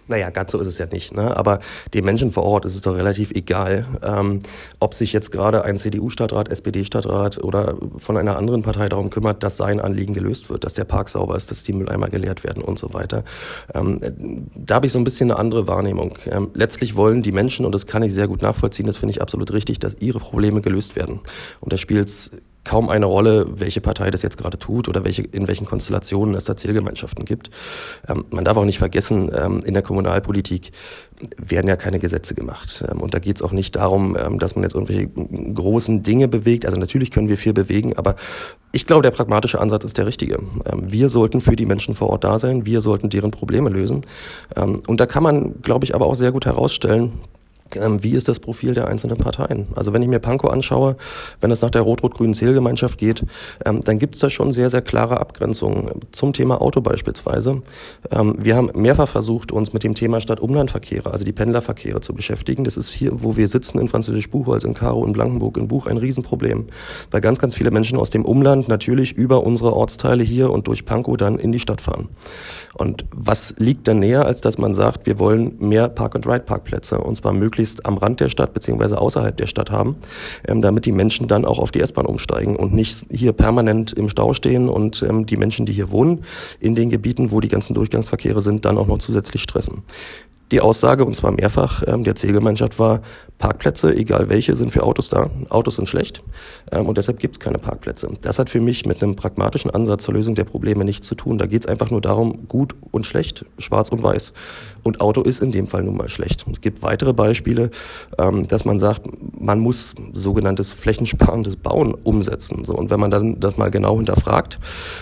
Naja, 0.09 0.31
ganz 0.31 0.51
so 0.51 0.59
ist 0.59 0.67
es 0.67 0.79
ja 0.79 0.87
nicht. 0.87 1.13
Ne? 1.13 1.37
Aber 1.37 1.59
den 1.93 2.03
Menschen 2.03 2.31
vor 2.31 2.43
Ort 2.43 2.65
ist 2.65 2.73
es 2.73 2.81
doch 2.81 2.95
relativ 2.95 3.29
egal, 3.31 3.85
ähm, 4.01 4.39
ob 4.79 4.95
sich 4.95 5.13
jetzt 5.13 5.31
gerade 5.31 5.63
ein 5.63 5.77
CDU-Stadtrat, 5.77 6.49
SPD-Stadtrat 6.49 7.37
oder 7.43 7.75
von 7.97 8.17
einer 8.17 8.35
anderen 8.35 8.63
Partei 8.63 8.89
darum 8.89 9.11
kümmert, 9.11 9.43
dass 9.43 9.57
sein 9.57 9.79
Anliegen 9.79 10.15
gelöst 10.15 10.49
wird, 10.49 10.63
dass 10.63 10.73
der 10.73 10.85
Park 10.85 11.09
sauber 11.09 11.35
ist, 11.35 11.51
dass 11.51 11.61
die 11.61 11.73
Mülleimer 11.73 12.09
geleert 12.09 12.43
werden 12.43 12.63
und 12.63 12.79
so 12.79 12.91
weiter. 12.93 13.23
Ähm, 13.75 13.99
da 14.55 14.75
habe 14.75 14.87
ich 14.87 14.91
so 14.91 14.97
ein 14.97 15.03
bisschen 15.03 15.29
eine 15.29 15.39
andere 15.39 15.67
Wahrnehmung. 15.67 16.15
Ähm, 16.25 16.49
letztlich 16.55 16.95
wollen 16.95 17.21
die 17.21 17.31
Menschen, 17.31 17.67
und 17.67 17.75
das 17.75 17.85
kann 17.85 18.01
ich 18.01 18.11
sehr 18.11 18.27
gut 18.27 18.41
nachvollziehen, 18.41 18.87
das 18.87 18.97
finde 18.97 19.11
ich 19.11 19.21
absolut 19.21 19.53
richtig, 19.53 19.77
dass 19.77 19.95
ihre 19.99 20.19
Probleme 20.19 20.61
gelöst 20.61 20.95
werden. 20.95 21.19
Und 21.59 21.71
da 21.71 21.77
spielt 21.77 22.07
es 22.07 22.31
kaum 22.69 22.87
eine 22.89 23.07
Rolle, 23.07 23.47
welche 23.55 23.81
Partei 23.81 24.11
das 24.11 24.21
jetzt 24.21 24.37
gerade 24.37 24.59
tut 24.59 24.87
oder 24.87 25.03
welche, 25.03 25.23
in 25.23 25.47
welchen 25.47 25.65
Konstellationen 25.65 26.35
es 26.35 26.43
da 26.43 26.55
Zielgemeinschaften 26.55 27.25
gibt. 27.25 27.49
Ähm, 28.07 28.25
man 28.29 28.45
darf 28.45 28.57
auch 28.57 28.65
nicht 28.65 28.77
vergessen, 28.77 29.31
ähm, 29.35 29.61
in 29.65 29.73
der 29.73 29.81
Kommunalpolitik 29.81 30.71
werden 31.35 31.67
ja 31.67 31.75
keine 31.75 31.97
Gesetze 31.97 32.35
gemacht. 32.35 32.85
Ähm, 32.87 33.01
und 33.01 33.15
da 33.15 33.17
geht 33.17 33.37
es 33.37 33.41
auch 33.41 33.53
nicht 33.53 33.75
darum, 33.75 34.15
ähm, 34.15 34.37
dass 34.37 34.55
man 34.55 34.61
jetzt 34.61 34.75
irgendwelche 34.75 35.07
großen 35.07 36.03
Dinge 36.03 36.27
bewegt. 36.27 36.63
Also 36.63 36.77
natürlich 36.77 37.09
können 37.09 37.27
wir 37.27 37.37
viel 37.37 37.53
bewegen, 37.53 37.97
aber 37.97 38.15
ich 38.71 38.85
glaube, 38.85 39.01
der 39.01 39.11
pragmatische 39.11 39.59
Ansatz 39.59 39.83
ist 39.83 39.97
der 39.97 40.05
richtige. 40.05 40.35
Ähm, 40.35 40.91
wir 40.91 41.09
sollten 41.09 41.41
für 41.41 41.55
die 41.55 41.65
Menschen 41.65 41.95
vor 41.95 42.11
Ort 42.11 42.23
da 42.23 42.37
sein, 42.37 42.67
wir 42.67 42.81
sollten 42.81 43.09
deren 43.09 43.31
Probleme 43.31 43.71
lösen. 43.71 44.05
Ähm, 44.55 44.83
und 44.85 44.99
da 44.99 45.07
kann 45.07 45.23
man, 45.23 45.59
glaube 45.63 45.85
ich, 45.85 45.95
aber 45.95 46.05
auch 46.05 46.15
sehr 46.15 46.31
gut 46.31 46.45
herausstellen, 46.45 47.13
wie 47.75 48.11
ist 48.11 48.27
das 48.27 48.39
Profil 48.39 48.73
der 48.73 48.87
einzelnen 48.87 49.17
Parteien? 49.17 49.67
Also 49.75 49.93
wenn 49.93 50.01
ich 50.01 50.07
mir 50.07 50.19
Pankow 50.19 50.51
anschaue, 50.51 50.95
wenn 51.41 51.51
es 51.51 51.61
nach 51.61 51.69
der 51.69 51.81
rot-rot-grünen 51.81 52.33
Zählgemeinschaft 52.33 52.97
geht, 52.97 53.25
ähm, 53.65 53.81
dann 53.83 53.99
gibt 53.99 54.15
es 54.15 54.21
da 54.21 54.29
schon 54.29 54.51
sehr, 54.51 54.69
sehr 54.69 54.81
klare 54.81 55.19
Abgrenzungen 55.19 55.89
zum 56.11 56.33
Thema 56.33 56.61
Auto 56.61 56.81
beispielsweise. 56.81 57.61
Ähm, 58.11 58.35
wir 58.39 58.55
haben 58.55 58.71
mehrfach 58.73 59.07
versucht, 59.07 59.51
uns 59.51 59.73
mit 59.73 59.83
dem 59.83 59.95
Thema 59.95 60.19
Stadt-Umland-Verkehre, 60.19 61.11
also 61.11 61.23
die 61.23 61.31
Pendlerverkehre 61.31 62.01
zu 62.01 62.13
beschäftigen. 62.13 62.63
Das 62.63 62.77
ist 62.77 62.89
hier, 62.89 63.11
wo 63.23 63.37
wir 63.37 63.47
sitzen 63.47 63.79
in 63.79 63.87
Französisch-Buchholz, 63.87 64.63
in 64.63 64.73
Karo, 64.73 65.05
in 65.05 65.13
Blankenburg, 65.13 65.57
in 65.57 65.67
Buch 65.67 65.87
ein 65.87 65.97
Riesenproblem, 65.97 66.67
weil 67.11 67.21
ganz, 67.21 67.39
ganz 67.39 67.55
viele 67.55 67.71
Menschen 67.71 67.97
aus 67.97 68.09
dem 68.09 68.25
Umland 68.25 68.67
natürlich 68.67 69.13
über 69.13 69.43
unsere 69.43 69.73
Ortsteile 69.73 70.23
hier 70.23 70.51
und 70.51 70.67
durch 70.67 70.85
Pankow 70.85 71.17
dann 71.17 71.39
in 71.39 71.51
die 71.51 71.59
Stadt 71.59 71.81
fahren. 71.81 72.09
Und 72.73 73.05
was 73.11 73.55
liegt 73.57 73.87
dann 73.87 73.99
näher, 73.99 74.25
als 74.25 74.41
dass 74.41 74.57
man 74.57 74.73
sagt, 74.73 75.05
wir 75.05 75.19
wollen 75.19 75.55
mehr 75.59 75.89
Park-and-Ride-Parkplätze 75.89 76.99
und 76.99 77.15
zwar 77.15 77.33
möglichst 77.33 77.58
am 77.83 77.97
Rand 77.97 78.19
der 78.19 78.29
Stadt 78.29 78.53
beziehungsweise 78.53 78.99
außerhalb 78.99 79.35
der 79.35 79.47
Stadt 79.47 79.71
haben, 79.71 79.97
ähm, 80.47 80.61
damit 80.61 80.85
die 80.85 80.91
Menschen 80.91 81.27
dann 81.27 81.45
auch 81.45 81.59
auf 81.59 81.71
die 81.71 81.81
S-Bahn 81.81 82.05
umsteigen 82.05 82.55
und 82.55 82.73
nicht 82.73 83.05
hier 83.11 83.33
permanent 83.33 83.93
im 83.93 84.09
Stau 84.09 84.33
stehen 84.33 84.69
und 84.69 85.03
ähm, 85.03 85.25
die 85.25 85.37
Menschen, 85.37 85.65
die 85.65 85.73
hier 85.73 85.91
wohnen, 85.91 86.23
in 86.59 86.75
den 86.75 86.89
Gebieten, 86.89 87.31
wo 87.31 87.39
die 87.39 87.47
ganzen 87.47 87.73
Durchgangsverkehre 87.73 88.41
sind, 88.41 88.65
dann 88.65 88.77
auch 88.77 88.87
noch 88.87 88.99
zusätzlich 88.99 89.41
stressen. 89.41 89.83
Die 90.51 90.61
Aussage, 90.61 91.05
und 91.05 91.15
zwar 91.15 91.31
mehrfach, 91.31 91.83
ähm, 91.85 92.03
der 92.03 92.15
Zielgemeinschaft 92.15 92.79
war, 92.79 93.01
Parkplätze, 93.37 93.95
egal 93.95 94.29
welche, 94.29 94.55
sind 94.55 94.71
für 94.71 94.83
Autos 94.83 95.09
da. 95.09 95.29
Autos 95.49 95.75
sind 95.75 95.87
schlecht 95.87 96.23
ähm, 96.71 96.87
und 96.87 96.97
deshalb 96.97 97.19
gibt 97.19 97.35
es 97.35 97.39
keine 97.39 97.59
Parkplätze. 97.59 98.09
Das 98.21 98.39
hat 98.39 98.49
für 98.49 98.59
mich 98.59 98.85
mit 98.85 99.03
einem 99.03 99.15
pragmatischen 99.15 99.69
Ansatz 99.71 100.03
zur 100.03 100.15
Lösung 100.15 100.33
der 100.33 100.45
Probleme 100.45 100.83
nichts 100.83 101.07
zu 101.07 101.15
tun. 101.15 101.37
Da 101.37 101.45
geht 101.45 101.63
es 101.63 101.67
einfach 101.67 101.91
nur 101.91 102.01
darum, 102.01 102.47
gut 102.47 102.75
und 102.91 103.05
schlecht, 103.05 103.45
schwarz 103.59 103.89
und 103.89 104.01
weiß. 104.01 104.33
Und 104.83 105.01
Auto 105.01 105.21
ist 105.21 105.41
in 105.43 105.51
dem 105.51 105.67
Fall 105.67 105.83
nun 105.83 105.95
mal 105.95 106.09
schlecht. 106.09 106.45
Es 106.51 106.61
gibt 106.61 106.81
weitere 106.81 107.13
Beispiele, 107.13 107.69
ähm, 108.17 108.47
dass 108.47 108.65
man 108.65 108.79
sagt, 108.79 109.03
man 109.39 109.59
muss 109.59 109.93
sogenanntes 110.13 110.71
flächensparendes 110.71 111.57
Bauen 111.57 111.93
umsetzen. 111.93 112.65
So, 112.65 112.73
und 112.75 112.89
wenn 112.89 112.99
man 112.99 113.11
dann 113.11 113.39
das 113.39 113.57
mal 113.57 113.69
genau 113.69 113.97
hinterfragt, 113.97 114.59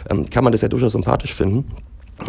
ähm, 0.09 0.29
kann 0.29 0.43
man 0.43 0.51
das 0.51 0.61
ja 0.61 0.67
durchaus 0.67 0.91
sympathisch 0.91 1.33
finden. 1.33 1.65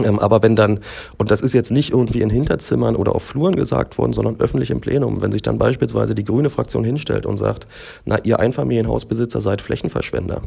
Ähm, 0.05 0.19
aber 0.19 0.43
wenn 0.43 0.55
dann, 0.55 0.81
und 1.17 1.31
das 1.31 1.41
ist 1.41 1.55
jetzt 1.55 1.71
nicht 1.71 1.91
irgendwie 1.91 2.21
in 2.21 2.31
Hinterzimmern 2.31 2.97
oder 2.97 3.15
auf 3.15 3.23
Fluren 3.23 3.57
gesagt 3.57 3.99
worden, 3.99 4.13
sondern 4.13 4.39
öffentlich 4.39 4.71
im 4.71 4.81
Plenum, 4.81 5.23
wenn 5.23 5.33
sich 5.33 5.43
dann 5.43 5.59
beispielsweise 5.59 6.15
die 6.15 6.25
grüne 6.25 6.51
Fraktion 6.51 6.85
hinstellt 6.85 7.27
und 7.27 7.37
sagt, 7.37 7.67
na, 8.05 8.19
ihr 8.25 8.39
Einfamilienhausbesitzer 8.39 9.41
seid 9.41 9.63
Flächenverschwender. 9.63 10.43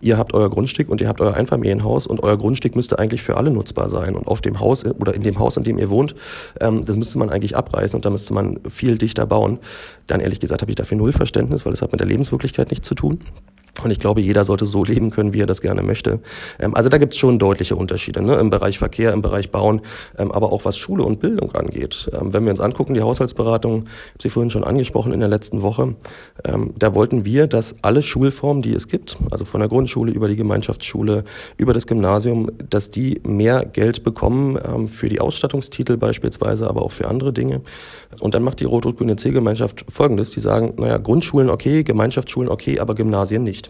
Ihr 0.00 0.16
habt 0.16 0.34
euer 0.34 0.50
Grundstück 0.50 0.88
und 0.88 1.00
ihr 1.00 1.08
habt 1.08 1.20
euer 1.20 1.34
Einfamilienhaus 1.34 2.06
und 2.06 2.22
euer 2.22 2.38
Grundstück 2.38 2.76
müsste 2.76 2.98
eigentlich 2.98 3.22
für 3.22 3.36
alle 3.36 3.50
nutzbar 3.50 3.88
sein. 3.88 4.14
Und 4.14 4.26
auf 4.26 4.40
dem 4.40 4.60
Haus 4.60 4.84
oder 4.84 5.14
in 5.14 5.22
dem 5.22 5.38
Haus, 5.38 5.56
in 5.56 5.64
dem 5.64 5.78
ihr 5.78 5.90
wohnt, 5.90 6.14
ähm, 6.60 6.84
das 6.84 6.96
müsste 6.96 7.18
man 7.18 7.30
eigentlich 7.30 7.56
abreißen 7.56 7.96
und 7.96 8.04
da 8.04 8.10
müsste 8.10 8.32
man 8.32 8.60
viel 8.68 8.96
dichter 8.96 9.26
bauen. 9.26 9.58
Dann 10.06 10.20
ehrlich 10.20 10.40
gesagt 10.40 10.62
habe 10.62 10.70
ich 10.70 10.76
dafür 10.76 10.96
null 10.96 11.12
Verständnis, 11.12 11.66
weil 11.66 11.72
es 11.72 11.82
hat 11.82 11.92
mit 11.92 12.00
der 12.00 12.08
Lebenswirklichkeit 12.08 12.70
nichts 12.70 12.88
zu 12.88 12.94
tun. 12.94 13.18
Und 13.82 13.90
ich 13.90 14.00
glaube, 14.00 14.20
jeder 14.20 14.44
sollte 14.44 14.66
so 14.66 14.84
leben 14.84 15.10
können, 15.10 15.32
wie 15.32 15.40
er 15.40 15.46
das 15.46 15.60
gerne 15.60 15.82
möchte. 15.82 16.20
Ähm, 16.58 16.74
also 16.74 16.88
da 16.88 16.98
gibt 16.98 17.14
es 17.14 17.18
schon 17.18 17.38
deutliche 17.38 17.76
Unterschiede 17.76 18.22
ne? 18.22 18.36
im 18.36 18.50
Bereich 18.50 18.78
Verkehr, 18.78 19.12
im 19.12 19.22
Bereich 19.22 19.50
Bauen, 19.50 19.82
ähm, 20.18 20.32
aber 20.32 20.52
auch 20.52 20.64
was 20.64 20.76
Schule 20.76 21.04
und 21.04 21.20
Bildung 21.20 21.52
angeht. 21.54 22.10
Ähm, 22.12 22.32
wenn 22.32 22.44
wir 22.44 22.50
uns 22.50 22.60
angucken, 22.60 22.94
die 22.94 23.02
Haushaltsberatung, 23.02 23.80
ich 23.80 23.86
habe 23.86 24.22
sie 24.22 24.30
vorhin 24.30 24.50
schon 24.50 24.64
angesprochen 24.64 25.12
in 25.12 25.20
der 25.20 25.28
letzten 25.28 25.62
Woche, 25.62 25.94
da 26.78 26.94
wollten 26.94 27.24
wir, 27.24 27.46
dass 27.46 27.76
alle 27.82 28.02
Schulformen, 28.02 28.62
die 28.62 28.74
es 28.74 28.88
gibt, 28.88 29.18
also 29.30 29.44
von 29.44 29.60
der 29.60 29.68
Grundschule 29.68 30.12
über 30.12 30.28
die 30.28 30.36
Gemeinschaftsschule, 30.36 31.24
über 31.56 31.74
das 31.74 31.86
Gymnasium, 31.86 32.50
dass 32.70 32.90
die 32.90 33.20
mehr 33.26 33.64
Geld 33.64 34.04
bekommen 34.04 34.88
für 34.88 35.08
die 35.08 35.20
Ausstattungstitel 35.20 35.96
beispielsweise, 35.96 36.68
aber 36.68 36.82
auch 36.82 36.92
für 36.92 37.08
andere 37.08 37.32
Dinge. 37.32 37.62
Und 38.20 38.34
dann 38.34 38.42
macht 38.42 38.60
die 38.60 38.64
Rot-Rot-Grüne 38.64 39.16
C-Gemeinschaft 39.16 39.84
Folgendes, 39.88 40.30
die 40.30 40.40
sagen, 40.40 40.74
naja, 40.76 40.98
Grundschulen 40.98 41.50
okay, 41.50 41.82
Gemeinschaftsschulen 41.82 42.48
okay, 42.48 42.80
aber 42.80 42.94
Gymnasien 42.94 43.42
nicht. 43.42 43.67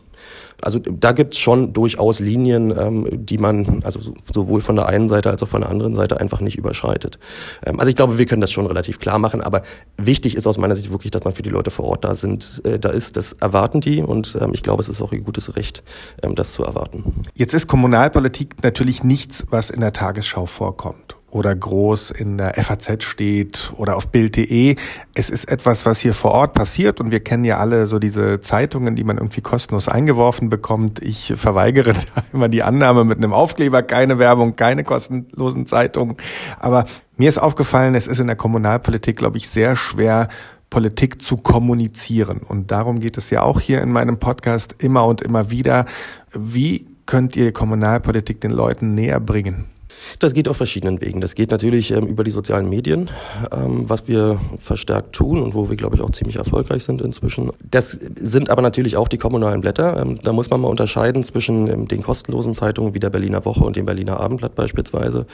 Also 0.60 0.80
da 0.80 1.12
gibt 1.12 1.34
es 1.34 1.40
schon 1.40 1.72
durchaus 1.72 2.18
Linien, 2.18 2.76
ähm, 2.76 3.06
die 3.12 3.38
man 3.38 3.82
also 3.84 4.12
sowohl 4.32 4.60
von 4.60 4.76
der 4.76 4.86
einen 4.86 5.08
Seite 5.08 5.30
als 5.30 5.42
auch 5.42 5.48
von 5.48 5.60
der 5.60 5.70
anderen 5.70 5.94
Seite 5.94 6.20
einfach 6.20 6.40
nicht 6.40 6.58
überschreitet. 6.58 7.18
Ähm, 7.64 7.78
also 7.78 7.88
ich 7.88 7.96
glaube, 7.96 8.18
wir 8.18 8.26
können 8.26 8.40
das 8.40 8.50
schon 8.50 8.66
relativ 8.66 8.98
klar 8.98 9.18
machen, 9.18 9.40
aber 9.40 9.62
wichtig 9.96 10.34
ist 10.34 10.46
aus 10.46 10.58
meiner 10.58 10.74
Sicht 10.74 10.90
wirklich, 10.90 11.10
dass 11.12 11.24
man 11.24 11.34
für 11.34 11.42
die 11.42 11.50
Leute 11.50 11.70
vor 11.70 11.84
Ort 11.84 12.04
da 12.04 12.14
sind, 12.14 12.60
äh, 12.64 12.78
da 12.78 12.90
ist. 12.90 13.16
Das 13.16 13.34
erwarten 13.34 13.80
die 13.80 14.02
und 14.02 14.36
ähm, 14.40 14.50
ich 14.52 14.62
glaube, 14.62 14.82
es 14.82 14.88
ist 14.88 15.00
auch 15.00 15.12
ihr 15.12 15.20
gutes 15.20 15.54
Recht, 15.54 15.84
ähm, 16.22 16.34
das 16.34 16.52
zu 16.52 16.64
erwarten. 16.64 17.04
Jetzt 17.34 17.54
ist 17.54 17.68
Kommunalpolitik 17.68 18.62
natürlich 18.62 19.04
nichts, 19.04 19.46
was 19.50 19.70
in 19.70 19.80
der 19.80 19.92
Tagesschau 19.92 20.46
vorkommt 20.46 21.17
oder 21.30 21.54
groß 21.54 22.10
in 22.10 22.38
der 22.38 22.54
FAZ 22.54 23.04
steht 23.04 23.72
oder 23.76 23.96
auf 23.96 24.08
Bild.de. 24.08 24.76
Es 25.14 25.28
ist 25.28 25.44
etwas, 25.50 25.84
was 25.84 26.00
hier 26.00 26.14
vor 26.14 26.32
Ort 26.32 26.54
passiert 26.54 27.00
und 27.00 27.10
wir 27.10 27.20
kennen 27.20 27.44
ja 27.44 27.58
alle 27.58 27.86
so 27.86 27.98
diese 27.98 28.40
Zeitungen, 28.40 28.96
die 28.96 29.04
man 29.04 29.18
irgendwie 29.18 29.42
kostenlos 29.42 29.88
eingeworfen 29.88 30.48
bekommt. 30.48 31.02
Ich 31.02 31.34
verweigere 31.36 31.92
da 32.14 32.22
immer 32.32 32.48
die 32.48 32.62
Annahme 32.62 33.04
mit 33.04 33.18
einem 33.18 33.32
Aufkleber, 33.32 33.82
keine 33.82 34.18
Werbung, 34.18 34.56
keine 34.56 34.84
kostenlosen 34.84 35.66
Zeitungen. 35.66 36.16
Aber 36.58 36.86
mir 37.16 37.28
ist 37.28 37.38
aufgefallen, 37.38 37.94
es 37.94 38.06
ist 38.06 38.20
in 38.20 38.26
der 38.26 38.36
Kommunalpolitik, 38.36 39.16
glaube 39.16 39.36
ich, 39.36 39.48
sehr 39.48 39.76
schwer, 39.76 40.28
Politik 40.70 41.22
zu 41.22 41.36
kommunizieren. 41.36 42.38
Und 42.38 42.70
darum 42.70 43.00
geht 43.00 43.16
es 43.18 43.30
ja 43.30 43.42
auch 43.42 43.60
hier 43.60 43.80
in 43.80 43.90
meinem 43.90 44.18
Podcast 44.18 44.76
immer 44.78 45.06
und 45.06 45.22
immer 45.22 45.50
wieder. 45.50 45.86
Wie 46.32 46.86
könnt 47.06 47.36
ihr 47.36 47.52
Kommunalpolitik 47.52 48.40
den 48.40 48.50
Leuten 48.50 48.94
näher 48.94 49.20
bringen? 49.20 49.77
Das 50.18 50.34
geht 50.34 50.48
auf 50.48 50.56
verschiedenen 50.56 51.00
Wegen. 51.00 51.20
Das 51.20 51.34
geht 51.34 51.50
natürlich 51.50 51.90
ähm, 51.90 52.06
über 52.06 52.24
die 52.24 52.30
sozialen 52.30 52.68
Medien, 52.68 53.10
ähm, 53.52 53.88
was 53.88 54.08
wir 54.08 54.40
verstärkt 54.58 55.14
tun 55.14 55.42
und 55.42 55.54
wo 55.54 55.68
wir, 55.68 55.76
glaube 55.76 55.96
ich, 55.96 56.02
auch 56.02 56.10
ziemlich 56.10 56.36
erfolgreich 56.36 56.84
sind 56.84 57.00
inzwischen. 57.00 57.50
Das 57.70 57.90
sind 57.90 58.50
aber 58.50 58.62
natürlich 58.62 58.96
auch 58.96 59.08
die 59.08 59.18
kommunalen 59.18 59.60
Blätter. 59.60 60.00
Ähm, 60.00 60.18
da 60.22 60.32
muss 60.32 60.50
man 60.50 60.60
mal 60.60 60.68
unterscheiden 60.68 61.22
zwischen 61.22 61.68
ähm, 61.68 61.88
den 61.88 62.02
kostenlosen 62.02 62.54
Zeitungen 62.54 62.94
wie 62.94 63.00
der 63.00 63.10
Berliner 63.10 63.44
Woche 63.44 63.64
und 63.64 63.76
dem 63.76 63.86
Berliner 63.86 64.20
Abendblatt 64.20 64.54
beispielsweise. 64.54 65.26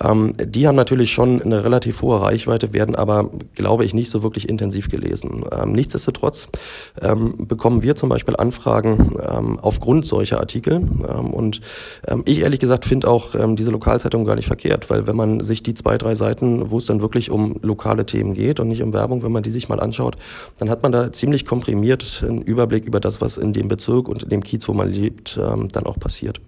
Ähm, 0.00 0.34
die 0.42 0.66
haben 0.66 0.76
natürlich 0.76 1.12
schon 1.12 1.42
eine 1.42 1.64
relativ 1.64 2.02
hohe 2.02 2.20
Reichweite, 2.20 2.72
werden 2.72 2.94
aber, 2.94 3.30
glaube 3.54 3.84
ich, 3.84 3.94
nicht 3.94 4.10
so 4.10 4.22
wirklich 4.22 4.48
intensiv 4.48 4.88
gelesen. 4.88 5.44
Ähm, 5.52 5.72
nichtsdestotrotz 5.72 6.48
bekommen 7.38 7.82
wir 7.82 7.96
zum 7.96 8.08
Beispiel 8.08 8.36
Anfragen 8.36 9.18
aufgrund 9.60 10.06
solcher 10.06 10.40
Artikel. 10.40 10.78
und 10.78 11.60
ich 12.24 12.40
ehrlich 12.40 12.60
gesagt 12.60 12.84
finde 12.84 13.08
auch 13.08 13.34
diese 13.54 13.70
lokal 13.70 13.97
Lokalzeitung 13.98 14.24
gar 14.24 14.36
nicht 14.36 14.46
verkehrt, 14.46 14.90
weil 14.90 15.06
wenn 15.06 15.16
man 15.16 15.40
sich 15.42 15.62
die 15.62 15.74
zwei, 15.74 15.98
drei 15.98 16.14
Seiten, 16.14 16.70
wo 16.70 16.78
es 16.78 16.86
dann 16.86 17.02
wirklich 17.02 17.30
um 17.30 17.56
lokale 17.62 18.06
Themen 18.06 18.34
geht 18.34 18.60
und 18.60 18.68
nicht 18.68 18.82
um 18.82 18.92
Werbung, 18.92 19.22
wenn 19.22 19.32
man 19.32 19.42
die 19.42 19.50
sich 19.50 19.68
mal 19.68 19.80
anschaut, 19.80 20.16
dann 20.58 20.70
hat 20.70 20.82
man 20.82 20.92
da 20.92 21.12
ziemlich 21.12 21.44
komprimiert 21.44 22.24
einen 22.26 22.42
Überblick 22.42 22.84
über 22.84 23.00
das, 23.00 23.20
was 23.20 23.36
in 23.36 23.52
dem 23.52 23.68
Bezirk 23.68 24.08
und 24.08 24.22
in 24.22 24.28
dem 24.28 24.42
Kiez, 24.42 24.68
wo 24.68 24.72
man 24.72 24.90
lebt, 24.90 25.38
ähm, 25.42 25.68
dann 25.68 25.86
auch 25.86 25.98
passiert. 25.98 26.40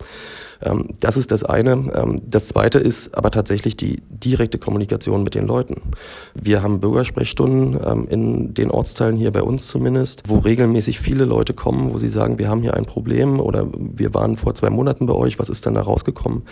Ähm, 0.62 0.88
das 1.00 1.16
ist 1.16 1.30
das 1.30 1.44
eine. 1.44 1.72
Ähm, 1.94 2.16
das 2.26 2.46
zweite 2.46 2.78
ist 2.78 3.16
aber 3.16 3.30
tatsächlich 3.30 3.76
die 3.76 4.02
direkte 4.08 4.58
Kommunikation 4.58 5.22
mit 5.22 5.34
den 5.34 5.46
Leuten. 5.46 5.80
Wir 6.34 6.62
haben 6.62 6.80
Bürgersprechstunden 6.80 8.06
in 8.08 8.54
den 8.54 8.70
Ortsteilen 8.70 9.16
hier 9.16 9.30
bei 9.30 9.42
uns 9.42 9.66
zumindest, 9.66 10.22
wo 10.26 10.38
regelmäßig 10.38 11.00
viele 11.00 11.24
Leute 11.24 11.54
kommen, 11.54 11.92
wo 11.92 11.98
sie 11.98 12.08
sagen, 12.08 12.38
wir 12.38 12.48
haben 12.48 12.62
hier 12.62 12.74
ein 12.74 12.84
Problem 12.84 13.40
oder 13.40 13.66
wir 13.72 14.14
waren 14.14 14.36
vor 14.36 14.54
zwei 14.54 14.70
Monaten 14.70 15.06
bei 15.06 15.14
euch, 15.14 15.38
was 15.38 15.48
ist 15.48 15.66
denn 15.66 15.74
da 15.74 15.82
rausgekommen? 15.82 16.42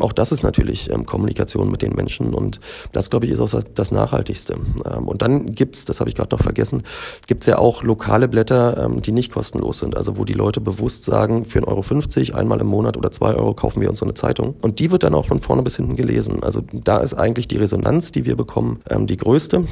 auch 0.00 0.12
das 0.12 0.31
ist 0.32 0.42
natürlich 0.42 0.90
Kommunikation 1.06 1.70
mit 1.70 1.82
den 1.82 1.94
Menschen 1.94 2.34
und 2.34 2.60
das, 2.92 3.10
glaube 3.10 3.26
ich, 3.26 3.32
ist 3.32 3.40
auch 3.40 3.62
das 3.74 3.90
Nachhaltigste. 3.90 4.56
und 5.04 5.22
dann 5.22 5.52
gibt's, 5.54 5.84
das 5.84 6.00
habe 6.00 6.08
ich 6.08 6.16
gerade 6.16 6.34
noch 6.34 6.42
vergessen, 6.42 6.82
gibt's 7.26 7.46
ja 7.46 7.58
auch 7.58 7.82
lokale 7.82 8.28
Blätter, 8.28 8.90
die 9.04 9.12
nicht 9.12 9.32
kostenlos 9.32 9.80
sind, 9.80 9.96
also 9.96 10.16
wo 10.16 10.24
die 10.24 10.32
Leute 10.32 10.60
bewusst 10.60 11.04
sagen, 11.04 11.44
für 11.44 11.60
1,50 11.60 12.30
Euro 12.30 12.38
einmal 12.38 12.60
im 12.60 12.66
Monat 12.66 12.96
oder 12.96 13.10
zwei 13.10 13.34
Euro 13.34 13.42
Euro 13.42 13.54
kaufen 13.54 13.80
wir 13.80 13.90
uns 13.90 13.98
so 13.98 14.06
eine 14.06 14.14
Zeitung. 14.14 14.54
Und 14.62 14.78
die 14.78 14.90
wird 14.90 15.02
dann 15.02 15.14
auch 15.14 15.26
von 15.26 15.40
vorne 15.40 15.62
bis 15.62 15.76
hinten 15.76 15.96
gelesen. 15.96 16.42
Also 16.42 16.62
da 16.72 16.98
ist 16.98 17.14
eigentlich 17.14 17.48
die 17.48 17.58
Resonanz, 17.58 18.12
die 18.12 18.24
wir 18.24 18.36
bekommen, 18.36 18.80
ähm, 18.88 19.06
die 19.06 19.16
größte 19.16 19.64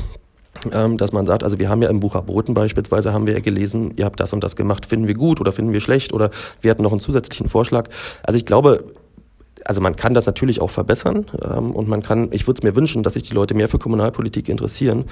ähm, 0.72 0.98
dass 0.98 1.12
man 1.12 1.26
sagt, 1.26 1.44
also 1.44 1.58
wir 1.58 1.68
haben 1.68 1.80
ja 1.80 1.88
im 1.88 2.00
Bucher 2.00 2.22
Boten 2.22 2.54
beispielsweise, 2.54 3.12
haben 3.12 3.26
wir 3.26 3.34
ja 3.34 3.40
gelesen, 3.40 3.92
ihr 3.96 4.04
habt 4.04 4.18
das 4.18 4.32
und 4.32 4.42
das 4.42 4.56
gemacht, 4.56 4.84
finden 4.84 5.06
wir 5.06 5.14
gut 5.14 5.40
oder 5.40 5.52
finden 5.52 5.72
wir 5.72 5.80
schlecht 5.80 6.12
oder 6.12 6.30
wir 6.60 6.70
hatten 6.70 6.82
noch 6.82 6.90
einen 6.90 7.00
zusätzlichen 7.00 7.48
Vorschlag. 7.48 7.88
Also 8.24 8.36
ich 8.36 8.44
glaube, 8.44 8.84
also 9.70 9.80
man 9.80 9.94
kann 9.94 10.14
das 10.14 10.26
natürlich 10.26 10.60
auch 10.60 10.70
verbessern 10.70 11.26
ähm, 11.44 11.70
und 11.70 11.86
man 11.86 12.02
kann, 12.02 12.30
ich 12.32 12.48
würde 12.48 12.58
es 12.58 12.64
mir 12.64 12.74
wünschen, 12.74 13.04
dass 13.04 13.12
sich 13.12 13.22
die 13.22 13.34
Leute 13.34 13.54
mehr 13.54 13.68
für 13.68 13.78
Kommunalpolitik 13.78 14.48
interessieren. 14.48 15.04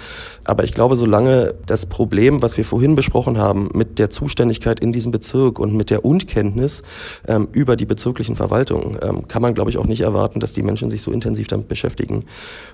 Aber 0.43 0.65
ich 0.65 0.75
glaube, 0.75 0.97
solange 0.97 1.55
das 1.67 1.87
Problem, 1.87 2.43
was 2.43 2.57
wir 2.57 2.65
vorhin 2.65 2.97
besprochen 2.97 3.39
haben, 3.39 3.69
mit 3.73 4.01
der 4.01 4.11
Zuständigkeit 4.11 4.81
in 4.81 4.93
diesem 4.93 5.13
Bezirk 5.13 5.61
und 5.61 5.77
mit 5.77 5.91
der 5.91 6.05
Unkenntnis 6.05 6.83
ähm, 7.29 7.47
über 7.53 7.77
die 7.77 7.87
bezirklichen 7.87 8.35
Verwaltungen, 8.35 8.99
ähm, 9.01 9.29
kann 9.29 9.43
man, 9.43 9.55
glaube 9.55 9.71
ich, 9.71 9.79
auch 9.79 9.87
nicht 9.87 10.01
erwarten, 10.01 10.41
dass 10.41 10.55
die 10.55 10.65
Menschen 10.65 10.91
sich 10.91 11.03
so 11.03 11.13
intensiv 11.13 11.47
damit 11.47 11.69
beschäftigen. 11.69 12.25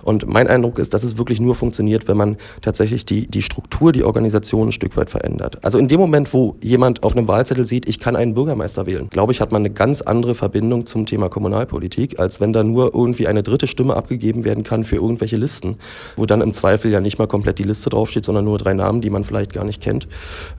Und 0.02 0.26
mein 0.26 0.48
Eindruck 0.48 0.78
ist, 0.78 0.94
dass 0.94 1.02
es 1.02 1.18
wirklich 1.18 1.38
nur 1.38 1.54
funktioniert, 1.54 2.08
wenn 2.08 2.16
man 2.16 2.38
tatsächlich 2.62 3.04
die, 3.04 3.26
die 3.26 3.42
Struktur, 3.42 3.92
die 3.92 4.04
Organisation 4.04 4.68
ein 4.68 4.72
Stück 4.72 4.96
weit 4.96 5.10
verändert. 5.10 5.58
Also 5.62 5.76
in 5.76 5.88
dem 5.88 6.00
Moment, 6.00 6.32
wo 6.32 6.56
jemand 6.62 7.02
auf 7.02 7.14
einem 7.14 7.28
Wahlzettel 7.28 7.66
sieht, 7.66 7.86
ich 7.86 8.00
kann 8.00 8.16
einen 8.16 8.32
Bürgermeister 8.32 8.86
wählen, 8.86 9.10
glaube 9.10 9.32
ich, 9.32 9.42
hat 9.42 9.52
man 9.52 9.60
eine 9.60 9.70
ganz 9.74 10.00
andere 10.00 10.34
Verbindung 10.34 10.86
zum 10.86 11.04
Thema 11.04 11.28
Kommunalpolitik. 11.28 11.73
Kommunalpolitik, 11.74 12.18
als 12.18 12.40
wenn 12.40 12.52
da 12.52 12.62
nur 12.62 12.94
irgendwie 12.94 13.26
eine 13.26 13.42
dritte 13.42 13.66
Stimme 13.66 13.94
abgegeben 13.94 14.44
werden 14.44 14.64
kann 14.64 14.84
für 14.84 14.96
irgendwelche 14.96 15.36
Listen, 15.36 15.76
wo 16.16 16.26
dann 16.26 16.40
im 16.40 16.52
Zweifel 16.52 16.90
ja 16.90 17.00
nicht 17.00 17.18
mal 17.18 17.26
komplett 17.26 17.58
die 17.58 17.64
Liste 17.64 17.90
draufsteht, 17.90 18.24
sondern 18.24 18.44
nur 18.44 18.58
drei 18.58 18.74
Namen, 18.74 19.00
die 19.00 19.10
man 19.10 19.24
vielleicht 19.24 19.52
gar 19.52 19.64
nicht 19.64 19.82
kennt. 19.82 20.06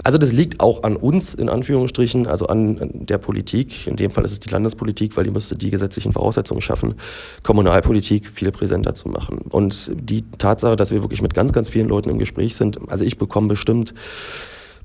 Also 0.03 0.17
das 0.17 0.31
liegt 0.31 0.59
auch 0.59 0.83
an 0.83 0.95
uns, 0.95 1.33
in 1.33 1.49
Anführungsstrichen, 1.49 2.27
also 2.27 2.47
an 2.47 2.77
der 2.93 3.17
Politik. 3.17 3.87
In 3.87 3.95
dem 3.95 4.11
Fall 4.11 4.25
ist 4.25 4.31
es 4.31 4.39
die 4.39 4.49
Landespolitik, 4.49 5.15
weil 5.17 5.23
die 5.23 5.31
müsste 5.31 5.55
die 5.55 5.71
gesetzlichen 5.71 6.13
Voraussetzungen 6.13 6.61
schaffen, 6.61 6.95
Kommunalpolitik 7.43 8.27
viel 8.27 8.51
präsenter 8.51 8.93
zu 8.93 9.09
machen. 9.09 9.39
Und 9.49 9.91
die 9.95 10.23
Tatsache, 10.37 10.75
dass 10.75 10.91
wir 10.91 11.01
wirklich 11.01 11.21
mit 11.21 11.33
ganz, 11.33 11.53
ganz 11.53 11.69
vielen 11.69 11.87
Leuten 11.87 12.09
im 12.09 12.19
Gespräch 12.19 12.55
sind, 12.55 12.79
also 12.89 13.05
ich 13.05 13.17
bekomme 13.17 13.47
bestimmt 13.47 13.93